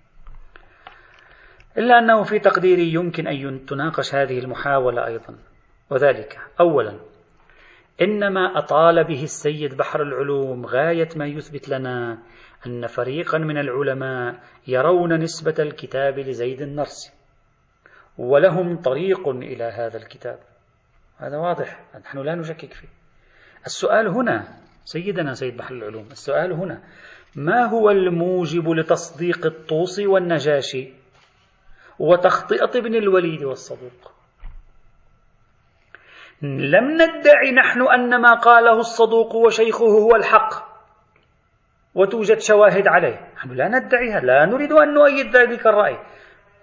[1.79, 5.39] إلا أنه في تقديري يمكن أن تناقش هذه المحاولة أيضا.
[5.91, 6.99] وذلك أولا
[8.03, 12.19] إنما أطال به السيد بحر العلوم غاية ما يثبت لنا
[12.67, 17.13] أن فريقا من العلماء يرون نسبة الكتاب لزيد النرسي
[18.19, 20.39] ولهم طريق إلى هذا الكتاب.
[21.19, 21.81] هذا واضح.
[22.05, 22.89] نحن لا نشكك فيه.
[23.67, 24.49] السؤال هنا
[24.85, 26.83] سيدنا سيد بحر العلوم السؤال هنا
[27.37, 30.93] ما هو الموجب لتصديق الطوسي والنجاشي
[31.99, 34.13] وتخطئة ابن الوليد والصدوق؟
[36.43, 40.69] لم ندعي نحن أن ما قاله الصدوق وشيخه هو الحق
[41.95, 43.33] وتوجد شواهد عليه.
[43.37, 45.99] نحن لا ندعيها لا نريد أن نؤيد ذلك الرأي.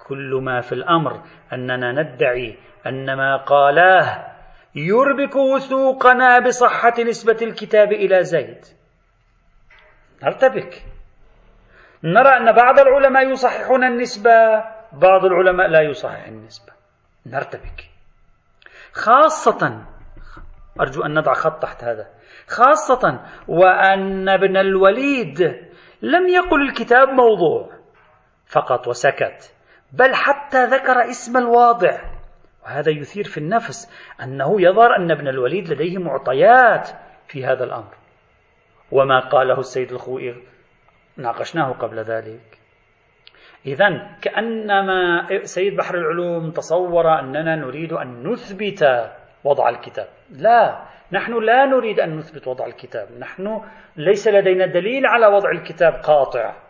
[0.07, 1.21] كل ما في الأمر
[1.53, 4.34] أننا ندعي أن ما قالاه
[4.75, 8.65] يربك وثوقنا بصحة نسبة الكتاب إلى زيد.
[10.23, 10.83] نرتبك.
[12.03, 14.31] نرى أن بعض العلماء يصححون النسبة
[14.93, 16.73] بعض العلماء لا يصحح النسبة.
[17.25, 17.89] نرتبك.
[18.93, 19.85] خاصة
[20.81, 22.07] أرجو أن نضع خط تحت هذا.
[22.47, 25.41] خاصة وأن ابن الوليد
[26.01, 27.69] لم يقل الكتاب موضوع
[28.47, 29.55] فقط وسكت
[29.93, 32.14] بل حتى ذكر اسم الواضع.
[32.65, 33.91] وهذا يثير في النفس
[34.23, 36.89] أنه يظهر أن ابن الوليد لديه معطيات
[37.27, 37.93] في هذا الأمر.
[38.91, 40.35] وما قاله السيد الخوئي
[41.17, 42.59] ناقشناه قبل ذلك.
[43.65, 49.11] إذا كأنما سيد بحر العلوم تصور أننا نريد أن نثبت
[49.43, 50.07] وضع الكتاب.
[50.29, 53.07] لا نحن لا نريد أن نثبت وضع الكتاب.
[53.19, 53.61] نحن
[53.97, 56.64] ليس لدينا دليل على وضع الكتاب قاطع.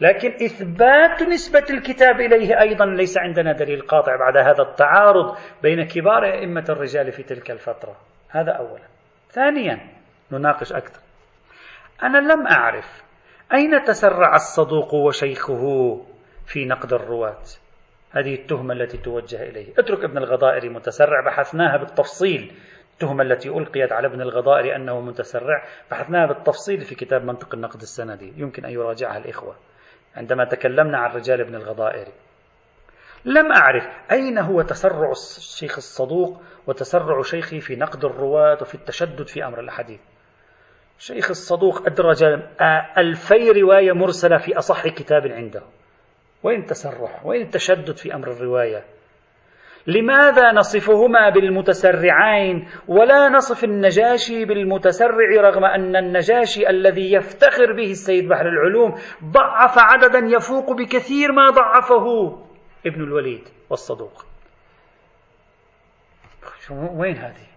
[0.00, 6.24] لكن إثبات نسبة الكتاب إليه أيضا ليس عندنا دليل قاطع بعد هذا التعارض بين كبار
[6.24, 7.96] أئمة الرجال في تلك الفترة.
[8.28, 8.82] هذا أولا.
[9.30, 9.80] ثانيا
[10.32, 11.00] نناقش أكثر.
[12.02, 13.02] أنا لم أعرف
[13.54, 15.96] أين تسرع الصدوق وشيخه
[16.46, 17.42] في نقد الرواة.
[18.10, 19.72] هذه التهمة التي توجه إليه.
[19.78, 22.52] اترك ابن الغضائري متسرع بحثناها بالتفصيل.
[22.92, 28.32] التهمة التي ألقيت على ابن الغضائري أنه متسرع بحثناها بالتفصيل في كتاب منطق النقد السندي.
[28.36, 29.56] يمكن أن يراجعها الإخوة.
[30.16, 32.12] عندما تكلمنا عن رجال ابن الغضائري
[33.24, 39.44] لم أعرف أين هو تسرع الشيخ الصدوق وتسرع شيخي في نقد الرواة وفي التشدد في
[39.44, 40.00] أمر الحديث
[41.00, 42.22] شيخ الصدوق أدرج
[42.98, 45.62] ألفي رواية مرسلة في أصح كتاب عنده.
[46.42, 48.84] وين التسرع وين التشدد في أمر الرواية.
[49.90, 58.48] لماذا نصفهما بالمتسرعين ولا نصف النجاشي بالمتسرع رغم أن النجاشي الذي يفتخر به السيد بحر
[58.48, 62.38] العلوم ضعف عددا يفوق بكثير ما ضعفه
[62.86, 64.24] ابن الوليد والصدوق.
[66.96, 67.50] وين هذه؟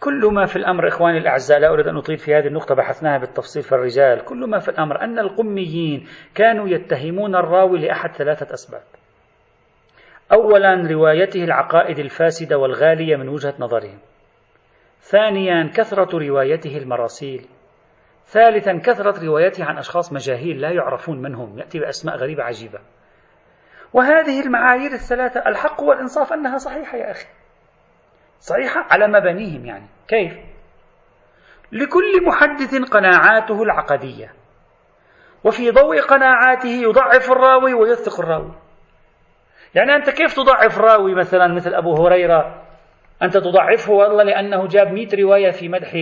[0.00, 3.62] كل ما في الأمر إخواني الأعزاء لا أريد أن أطيل في هذه النقطة بحثناها بالتفصيل
[3.62, 4.24] في الرجال.
[4.24, 8.82] كل ما في الأمر أن القميين كانوا يتهمون الراوي لأحد ثلاثة أسباب.
[10.32, 13.98] أولا روايته العقائد الفاسدة والغالية من وجهة نظرهم
[15.00, 17.46] ثانيا كثرة روايته المراسيل.
[18.26, 22.78] ثالثا كثرة روايته عن أشخاص مجاهيل لا يعرفون من هم يأتي بأسماء غريبة عجيبة.
[23.92, 27.26] وهذه المعايير الثلاثة الحق والإنصاف أنها صحيحة يا أخي.
[28.40, 29.86] صحيحة على مبانيهم يعني.
[30.08, 30.36] كيف؟
[31.72, 34.32] لكل محدث قناعاته العقدية.
[35.44, 38.65] وفي ضوء قناعاته يضعف الراوي ويثق الراوي.
[39.74, 42.62] يعني أنت كيف تضعف راوي مثلا مثل أبو هريرة؟
[43.22, 45.94] أنت تضعفه والله لأنه جاب مئة رواية في مدح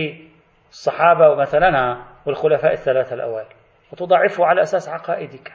[0.69, 3.47] الصحابة ومثلا والخلفاء الثلاثة الأوائل
[3.91, 5.53] وتضعفه على أساس عقائدك.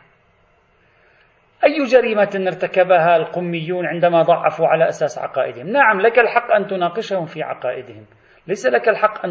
[1.64, 7.42] أي جريمة ارتكبها القميون عندما ضعفوا على أساس عقائدهم؟ نعم لك الحق أن تناقشهم في
[7.42, 8.06] عقائدهم.
[8.46, 9.26] ليس لك الحق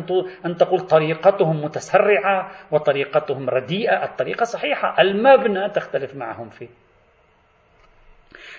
[0.45, 4.03] أن تقول طريقتهم متسرعة وطريقتهم رديئة.
[4.03, 6.67] الطريقة صحيحة المبنى تختلف معهم فيه.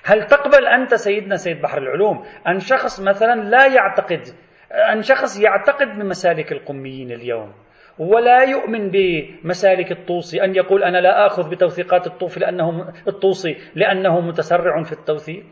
[0.05, 4.23] هل تقبل أنت سيدنا سيد بحر العلوم؟ أن شخص مثلا لا يعتقد
[4.93, 7.53] أن شخص يعتقد بمسالك القميين اليوم
[7.99, 14.83] ولا يؤمن بمسالك الطوسي أن يقول أنا لا آخذ بتوثيقات الطوفي لأنه الطوسي لأنه متسرع
[14.83, 15.45] في التوثيق.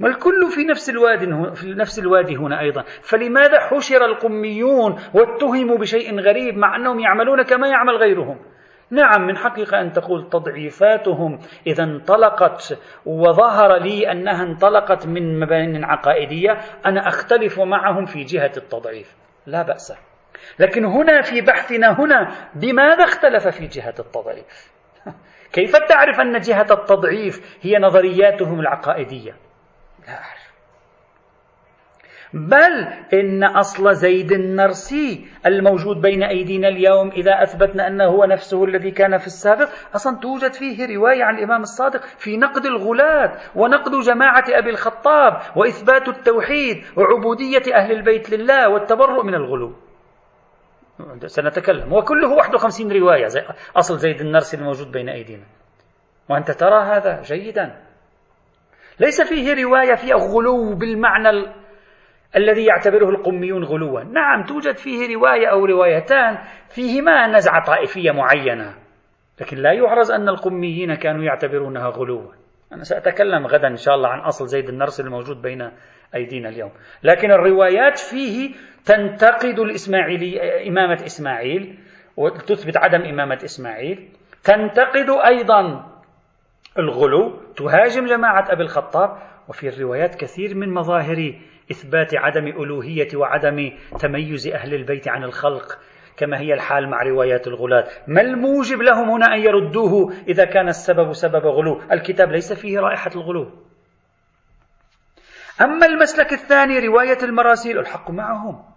[0.00, 6.20] ما الكل في نفس الوادي في نفس الوادي هنا أيضا، فلماذا حشر القميون واتهموا بشيء
[6.20, 8.38] غريب مع أنهم يعملون كما يعمل غيرهم؟
[8.94, 16.58] نعم من حقك أن تقول تضعيفاتهم إذا انطلقت وظهر لي أنها انطلقت من مبان عقائدية،
[16.86, 19.16] أنا أختلف معهم في جهة التضعيف.
[19.46, 19.92] لا بأس.
[20.58, 24.72] لكن هنا في بحثنا هنا بماذا اختلف في جهة التضعيف؟
[25.54, 29.36] كيف تعرف أن جهة التضعيف هي نظرياتهم العقائدية؟
[30.06, 30.43] لا أعرف.
[32.34, 38.90] بل إن أصل زيد النرسي الموجود بين أيدينا اليوم إذا أثبتنا أنه هو نفسه الذي
[38.90, 44.44] كان في السابق أصلا توجد فيه رواية عن الإمام الصادق في نقد الغلاة ونقد جماعة
[44.48, 49.72] أبي الخطاب وإثبات التوحيد وعبودية أهل البيت لله والتبرؤ من الغلو.
[51.26, 51.92] سنتكلم.
[51.92, 53.40] وكله 51 رواية زي
[53.76, 55.44] أصل زيد النرسي الموجود بين أيدينا.
[56.30, 57.80] وأنت ترى هذا جيدا.
[59.00, 61.63] ليس فيه رواية فيها غلو بالمعنى
[62.36, 64.02] الذي يعتبره القميون غلوا.
[64.02, 68.74] نعم توجد فيه رواية أو روايتان فيهما نزعة طائفية معينة.
[69.40, 72.32] لكن لا يعرز أن القميين كانوا يعتبرونها غلوا.
[72.72, 75.70] أنا سأتكلم غدا إن شاء الله عن أصل زيد النرس الموجود بين
[76.14, 76.70] أيدينا اليوم.
[77.02, 78.54] لكن الروايات فيه
[78.84, 81.78] تنتقد الإسماعيلي إمامة إسماعيل
[82.16, 84.08] وتثبت عدم إمامة إسماعيل.
[84.44, 85.93] تنتقد أيضا
[86.78, 89.18] الغلو تهاجم جماعة أبي الخطاب
[89.48, 91.34] وفي الروايات كثير من مظاهر
[91.70, 95.78] إثبات عدم ألوهية وعدم تميز أهل البيت عن الخلق
[96.16, 101.12] كما هي الحال مع روايات الغلاة ما الموجب لهم هنا أن يردوه إذا كان السبب
[101.12, 103.50] سبب غلو؟ الكتاب ليس فيه رائحة الغلو.
[105.60, 108.73] أما المسلك الثاني رواية المراسيل الحق معهم.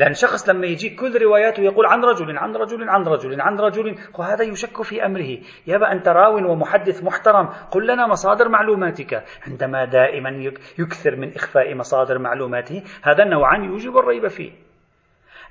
[0.00, 3.94] لأن شخص لما يجي كل رواياته يقول عن رجل عن رجل عن رجل عن رجل
[4.18, 5.38] وهذا يشك في أمره.
[5.66, 9.24] يابا أنت راو ومحدث محترم قل لنا مصادر معلوماتك.
[9.46, 14.52] عندما دائما يكثر من إخفاء مصادر معلوماته هذا نوعا يوجب الريب فيه.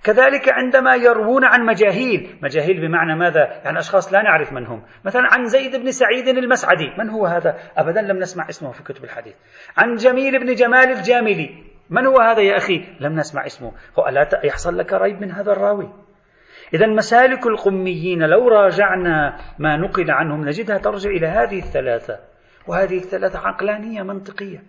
[0.03, 4.83] كذلك عندما يروون عن مجاهيل مجاهيل بمعنى ماذا؟ يعني أشخاص لا نعرف من هم.
[5.05, 6.93] مثلا عن زيد بن سعيد المسعدي.
[6.97, 9.35] من هو هذا؟ أبدا لم نسمع اسمه في كتب الحديث.
[9.77, 11.68] عن جميل بن جمال الجاملي.
[11.89, 13.71] من هو هذا يا أخي؟ لم نسمع اسمه.
[13.99, 15.89] هو ألا يحصل لك ريب من هذا الراوي.
[16.73, 22.19] إذا مسالك القميين لو راجعنا ما نقل عنهم نجدها ترجع إلى هذه الثلاثة.
[22.67, 24.63] وهذه الثلاثة عقلانية منطقية.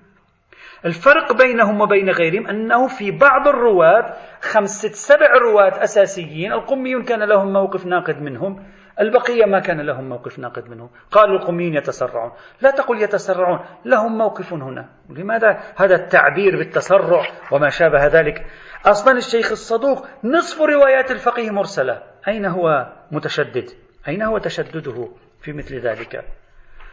[0.84, 7.52] الفرق بينهم وبين غيرهم أنه في بعض الرواة خمسة سبع رواة أساسيين القميون كان لهم
[7.52, 8.64] موقف ناقد منهم.
[9.00, 10.90] البقية ما كان لهم موقف ناقد منه.
[11.10, 12.32] قالوا القميين يتسرعون.
[12.60, 14.88] لا تقل يتسرعون لهم موقف هنا.
[15.08, 17.22] لماذا هذا التعبير بالتسرع
[17.52, 18.46] وما شابه ذلك؟
[18.86, 22.02] أصلا الشيخ الصدوق نصف روايات الفقيه مرسلة.
[22.28, 23.70] أين هو متشدد؟
[24.08, 25.08] أين هو تشدده
[25.40, 26.24] في مثل ذلك؟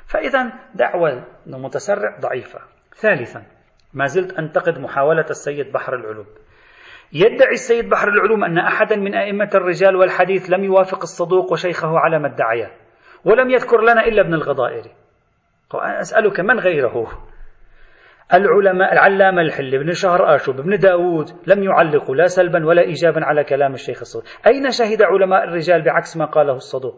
[0.06, 2.60] فإذا دعوة متسرع ضعيفة.
[2.96, 3.44] ثالثا
[3.94, 6.26] ما زلت أنتقد محاولة السيد بحر العلوم
[7.14, 12.20] يدعي السيد بحر العلوم أن أحدا من أئمة الرجال والحديث لم يوافق الصدوق وشيخه على
[12.20, 12.72] ما ادعياه
[13.26, 14.92] ولم يذكر لنا إلا ابن الغضائري
[15.76, 17.08] أسألك من غيره؟
[18.34, 23.44] العلماء العلامة الحل ابن شهر آشوب ابن داود لم يعلقوا لا سلبا ولا إيجابا على
[23.44, 24.24] كلام الشيخ الصدوق.
[24.48, 26.96] أين شهد علماء الرجال بعكس ما قاله الصدوق؟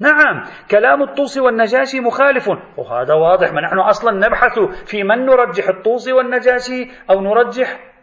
[0.00, 2.48] نعم كلام الطوسي والنجاشي مخالف.
[2.76, 4.58] وهذا واضح ما نحن أصلا نبحث
[4.90, 7.95] في من نرجح الطوسي والنجاشي أو نرجح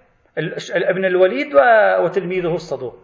[0.73, 1.55] ابن الوليد
[2.03, 2.95] وتلميذه الصدوق.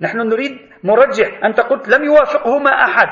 [0.00, 3.08] نحن نريد مرجح أنت قلت لم يوافقهما أحد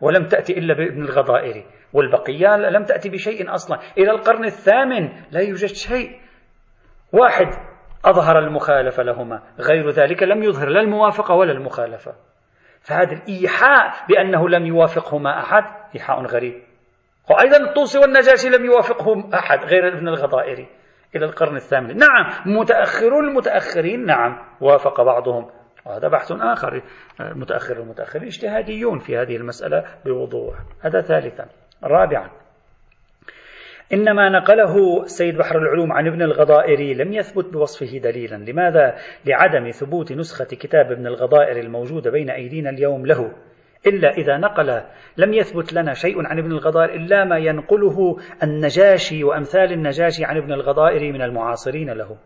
[0.00, 3.78] ولم تأتي إلا بابن الغضائري والبقية لم تأتي بشيء أصلا.
[3.98, 6.20] إلى القرن الثامن لا يوجد شيء.
[7.12, 7.46] واحد
[8.04, 12.14] أظهر المخالفة لهما غير ذلك لم يظهر لا الموافقة ولا المخالفة.
[12.80, 15.64] فهذا الإيحاء بأنه لم يوافقهما أحد
[15.94, 16.62] إيحاء غريب.
[17.30, 20.68] وأيضا الطوسي والنجاشي لم يوافقهم أحد غير ابن الغضائري
[21.16, 21.96] إلى القرن الثامن.
[21.96, 25.46] نعم متأخرون المتأخرين نعم وافق بعضهم.
[25.86, 26.82] وهذا بحث آخر.
[27.20, 30.54] متأخر المتأخرين اجتهاديون في هذه المسألة بوضوح.
[30.80, 31.46] هذا ثالثا.
[31.84, 32.30] رابعا.
[33.92, 38.36] إنما نقله السيد بحر العلوم عن ابن الغضائري لم يثبت بوصفه دليلا.
[38.36, 38.94] لماذا؟
[39.24, 43.32] لعدم ثبوت نسخة كتاب ابن الغضائر الموجودة بين أيدينا اليوم له.
[43.86, 44.82] إلا إذا نقل
[45.16, 50.52] لم يثبت لنا شيء عن ابن الغضائر إلا ما ينقله النجاشي وأمثال النجاشي عن ابن
[50.52, 52.16] الغضائر من المعاصرين له.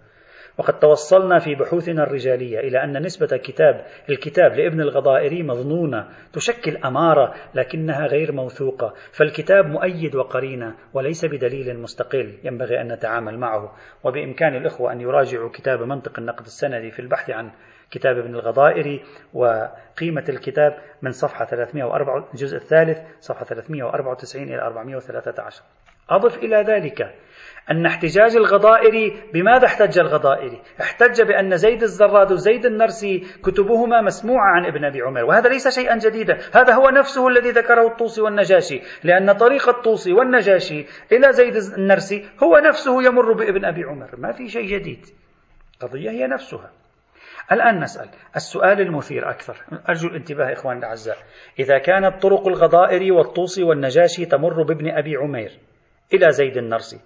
[0.59, 7.35] وقد توصلنا في بحوثنا الرجالية إلى أن نسبة كتاب الكتاب لابن الغضائري مظنونة تشكل أمارة
[7.55, 13.77] لكنها غير موثوقة فالكتاب مؤيد وقرينة وليس بدليل مستقل ينبغي أن نتعامل معه.
[14.05, 17.51] وبإمكان الإخوة أن يراجعوا كتاب منطق النقد السندي في البحث عن
[17.91, 25.63] كتاب ابن الغضائري وقيمة الكتاب من صفحة 304 الجزء الثالث صفحة 394 إلى 413
[26.11, 27.15] أضف إلى ذلك
[27.71, 34.67] أن احتجاج الغضائري بماذا احتج الغضائري؟ احتج بأن زيد الزراد وزيد النرسي كتبهما مسموعة عن
[34.67, 36.39] ابن أبي عمر وهذا ليس شيئا جديدا.
[36.55, 42.59] هذا هو نفسه الذي ذكره الطوسي والنجاشي لأن طريق الطوسي والنجاشي إلى زيد النرسي هو
[42.59, 44.11] نفسه يمر بابن أبي عمر.
[44.19, 45.07] ما في شيء جديد.
[45.81, 46.71] قضية هي نفسها.
[47.53, 49.57] الآن نسأل السؤال المثير أكثر.
[49.89, 51.17] أرجو الانتباه إخواني الأعزاء.
[51.59, 55.59] إذا كانت طرق الغضائر والطوسي والنجاشي تمر بابن أبي عمير
[56.15, 57.01] إلى زيد النرسي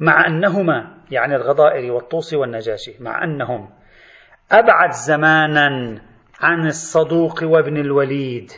[0.00, 3.70] مع أنهما يعني الغضائر والطوسي والنجاشي مع أنهم
[4.52, 6.00] أبعد زمانا
[6.40, 8.50] عن الصدوق وابن الوليد.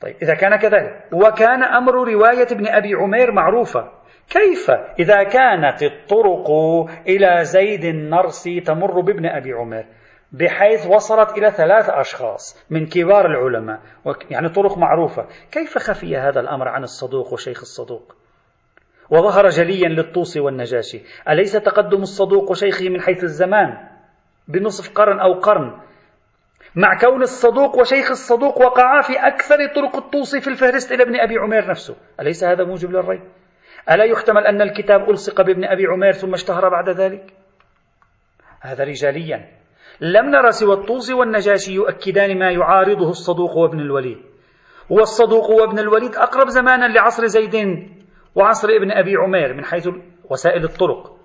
[0.00, 4.03] طيب إذا كان كذلك وكان أمر رواية ابن أبي عمير معروفة.
[4.30, 6.50] كيف إذا كانت الطرق
[7.06, 9.84] إلى زيد النرسي تمر بابن أبي عمر؟
[10.32, 13.80] بحيث وصلت إلى ثلاث أشخاص من كبار العلماء
[14.30, 15.26] يعني طرق معروفة.
[15.52, 18.16] كيف خفي هذا الأمر عن الصدوق وشيخ الصدوق؟
[19.10, 21.02] وظهر جليا للطوسي والنجاشي.
[21.28, 23.88] أليس تقدم الصدوق وشيخه من حيث الزمان؟
[24.48, 25.80] بنصف قرن أو قرن.
[26.76, 31.38] مع كون الصدوق وشيخ الصدوق وقعا في أكثر طرق الطوسي في الفهرست إلى ابن أبي
[31.38, 31.96] عمير نفسه.
[32.20, 33.22] أليس هذا موجب للريب؟
[33.90, 37.32] ألا يحتمل أن الكتاب ألصق بابن أبي عمير ثم اشتهر بعد ذلك؟
[38.60, 39.48] هذا رجاليا.
[40.00, 44.18] لم نرى سوى الطوسي والنجاشي يؤكدان ما يعارضه الصدوق وابن الوليد.
[44.90, 47.88] والصدوق وابن الوليد أقرب زمانا لعصر زيد
[48.34, 49.88] وعصر ابن أبي عمير من حيث
[50.30, 51.16] وسائل الطرق.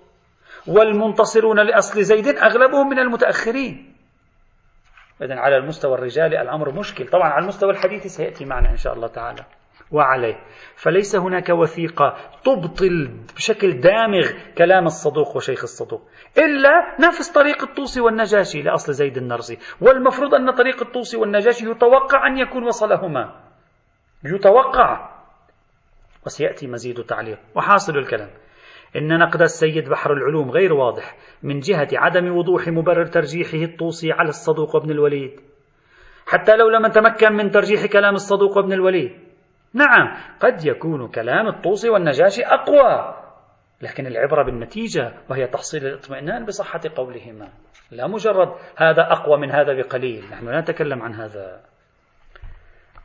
[0.68, 3.94] والمنتصرون لأصل زيد أغلبهم من المتأخرين.
[5.22, 7.06] إذن على المستوى الرجالي الأمر مشكل.
[7.08, 9.44] طبعا على المستوى الحديثي سيأتي معنا إن شاء الله تعالى.
[9.92, 10.40] وعليه.
[10.76, 16.02] فليس هناك وثيقة تبطل بشكل دامغ كلام الصدوق وشيخ الصدوق.
[16.38, 22.38] إلا نفس طريق الطوسي والنجاشي لأصل زيد النرسي والمفروض أن طريق الطوسي والنجاشي يتوقع أن
[22.38, 23.40] يكون وصلهما.
[24.24, 25.10] يتوقع.
[26.26, 27.38] وسيأتي مزيد تعليق.
[27.56, 28.30] وحاصل الكلام.
[28.96, 34.28] إن نقد السيد بحر العلوم غير واضح من جهة عدم وضوح مبرر ترجيحه الطوسي على
[34.28, 35.40] الصدوق وابن الوليد.
[36.26, 39.29] حتى لو لم نتمكن من ترجيح كلام الصدوق وابن الوليد.
[39.74, 43.14] نعم قد يكون كلام الطوسي والنجاشي أقوى
[43.82, 47.48] لكن العبرة بالنتيجة وهي تحصيل الاطمئنان بصحة قولهما.
[47.90, 51.60] لا مجرد هذا أقوى من هذا بقليل نحن لا نتكلم عن هذا.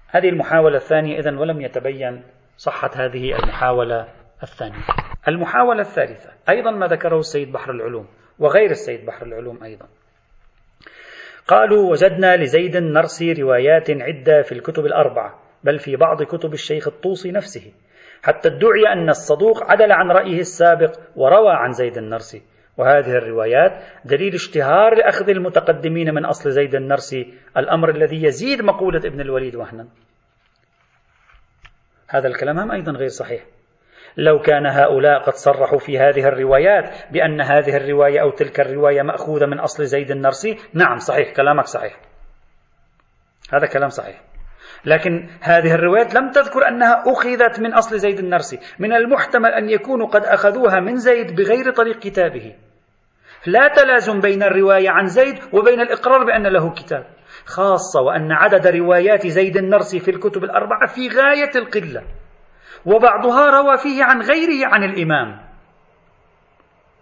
[0.07, 2.23] هذه المحاولة الثانية إذن ولم يتبين
[2.57, 4.07] صحة هذه المحاولة
[4.43, 4.83] الثانية.
[5.27, 8.07] المحاولة الثالثة أيضا ما ذكره السيد بحر العلوم
[8.39, 9.85] وغير السيد بحر العلوم أيضا.
[11.47, 15.44] قالوا وجدنا لزيد النرسي روايات عدة في الكتب الأربعة.
[15.65, 17.71] بل في بعض كتب الشيخ الطوسي نفسه
[18.23, 22.41] حتى ادعي أن الصدوق عدل عن رأيه السابق وروى عن زيد النرسي.
[22.77, 29.21] وهذه الروايات دليل اشتهار لأخذ المتقدمين من أصل زيد النرسي الأمر الذي يزيد مقولة ابن
[29.21, 29.87] الوليد وهنا.
[32.07, 33.45] هذا الكلام هم أيضا غير صحيح.
[34.17, 39.45] لو كان هؤلاء قد صرحوا في هذه الروايات بأن هذه الرواية أو تلك الرواية مأخوذة
[39.45, 41.99] من أصل زيد النرسي نعم صحيح كلامك صحيح.
[43.53, 44.34] هذا كلام صحيح.
[44.85, 50.07] لكن هذه الروايات لم تذكر أنها أخذت من أصل زيد النرسي من المحتمل أن يكونوا
[50.07, 52.55] قد أخذوها من زيد بغير طريق كتابه.
[53.47, 57.05] لا تلازم بين الرواية عن زيد وبين الإقرار بأن له كتاب
[57.45, 62.03] خاصة وأن عدد روايات زيد النرسي في الكتب الأربعة في غاية القلة
[62.85, 65.45] وبعضها روى فيه عن غيره عن الإمام.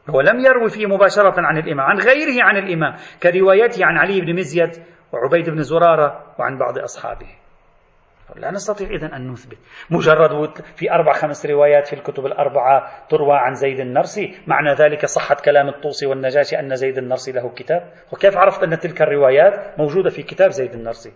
[0.10, 4.36] هو لم يروي فيه مباشرة عن الإمام عن غيره عن الإمام كروايته عن علي بن
[4.36, 4.72] مزيد
[5.14, 7.43] وعبيد بن زرارة وعن بعض أصحابه.
[8.36, 9.58] لا نستطيع إذن أن نثبت.
[9.90, 15.36] مجرد في أربع خمس روايات في الكتب الأربعة تروى عن زيد النرسي معنى ذلك صحة
[15.46, 17.92] كلام الطوسي والنجاشي أن زيد النرسي له كتاب.
[18.12, 21.12] وكيف عرفت أن تلك الروايات موجودة في كتاب زيد النرسي؟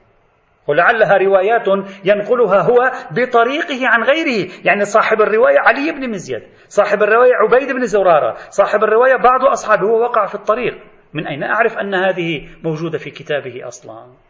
[0.67, 1.67] ولعلها روايات
[2.05, 4.51] ينقلها هو بطريقه عن غيره.
[4.65, 9.85] يعني صاحب الرواية علي بن مزيد صاحب الرواية عبيد بن زرارة صاحب الرواية بعض أصحابه
[9.85, 10.77] وقع في الطريق.
[11.13, 14.26] من أين أعرف أن هذه موجودة في كتابه أصلا؟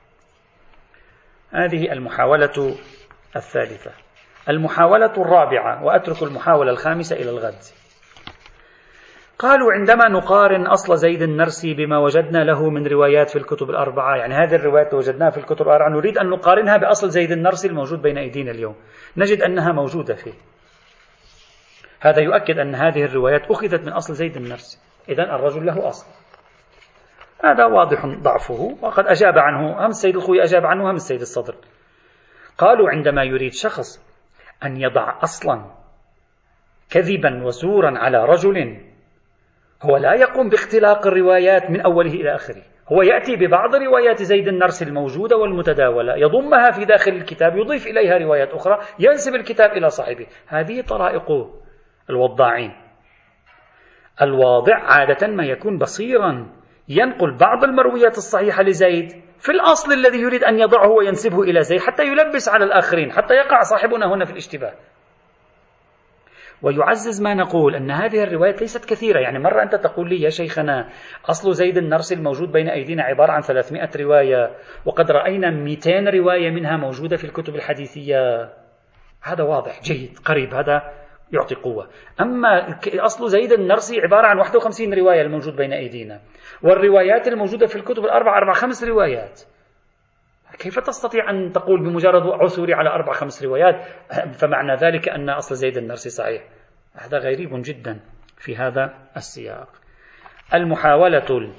[1.52, 2.76] هذه المحاولة
[3.36, 3.92] الثالثة.
[4.50, 7.60] المحاولة الرابعة وأترك المحاولة الخامسة إلى الغد.
[9.40, 14.34] قالوا عندما نقارن أصل زيد النرسي بما وجدنا له من روايات في الكتب الأربعة يعني
[14.34, 18.52] هذه الروايات وجدناها في الكتب الأربعة نريد أن نقارنها بأصل زيد النرسي الموجود بين أيدينا
[18.52, 18.76] اليوم.
[19.18, 20.34] نجد أنها موجودة فيه.
[22.00, 24.78] هذا يؤكد أن هذه الروايات أخذت من أصل زيد النرسي.
[25.10, 26.06] إذا الرجل له أصل.
[27.52, 28.78] هذا واضح ضعفه.
[28.82, 31.56] وقد أجاب عنه هم السيد الخوي أجاب عنه هم السيد الصدر.
[32.58, 34.08] قالوا عندما يريد شخص
[34.66, 35.66] أن يضع أصلا
[36.90, 38.78] كذبا وزورا على رجل
[39.84, 42.62] هو لا يقوم باختلاق الروايات من أوله إلى آخره.
[42.92, 48.50] هو يأتي ببعض روايات زيد النرس الموجودة والمتداولة يضمها في داخل الكتاب يضيف إليها روايات
[48.50, 50.28] أخرى ينسب الكتاب إلى صاحبه.
[50.48, 51.32] هذه طرائق
[52.10, 52.74] الوضاعين.
[54.22, 56.57] الواضع عادة ما يكون بصيرا.
[56.90, 62.04] ينقل بعض المرويات الصحيحة لزيد في الأصل الذي يريد أن يضعه وينسبه إلى زيد حتى
[62.04, 64.74] يلبس على الآخرين حتى يقع صاحبنا هنا في الاشتباه.
[66.62, 69.20] ويعزز ما نقول أن هذه الروايات ليست كثيرة.
[69.20, 70.90] يعني مرة أنت تقول لي يا شيخنا
[71.30, 74.52] أصل زيد النرسي الموجود بين أيدينا عبارة عن 300 رواية
[74.86, 78.50] وقد رأينا 200 رواية منها موجودة في الكتب الحديثية.
[79.24, 80.92] هذا واضح جيد قريب هذا
[81.34, 81.88] يعطي قوة.
[82.22, 86.20] أما أصل زيد النرسي عبارة عن 51 رواية الموجود بين أيدينا.
[86.64, 89.42] والروايات الموجودة في الكتب الأربع أربع خمس روايات.
[90.60, 93.86] كيف تستطيع أن تقول بمجرد عثوري على أربع خمس روايات؟
[94.40, 96.44] فمعنى ذلك أن أصل زيد النرسي صحيح.
[96.96, 98.00] هذا غريب جدا
[98.38, 99.70] في هذا السياق.
[100.54, 101.52] المحاولة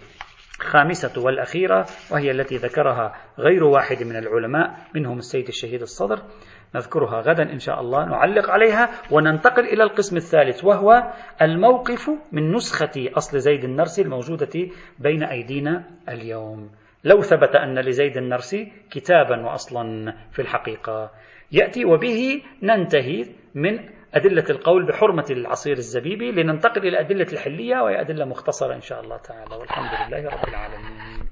[0.60, 6.22] الخامسة والأخيرة وهي التي ذكرها غير واحد من العلماء منهم السيد الشهيد الصدر
[6.74, 11.12] نذكرها غدا إن شاء الله نعلق عليها وننتقل إلى القسم الثالث وهو
[11.42, 16.70] الموقف من نسخة أصل زيد النرسي الموجودة بين أيدينا اليوم.
[17.04, 21.10] لو ثبت أن لزيد النرسي كتابا وأصلا في الحقيقة.
[21.52, 23.78] يأتي وبه ننتهي من
[24.14, 29.16] أدلة القول بحرمة العصير الزبيبي لننتقل إلى أدلة الحلية وهي أدلة مختصرة إن شاء الله
[29.16, 29.56] تعالى.
[29.56, 31.28] والحمد لله رب العالمين.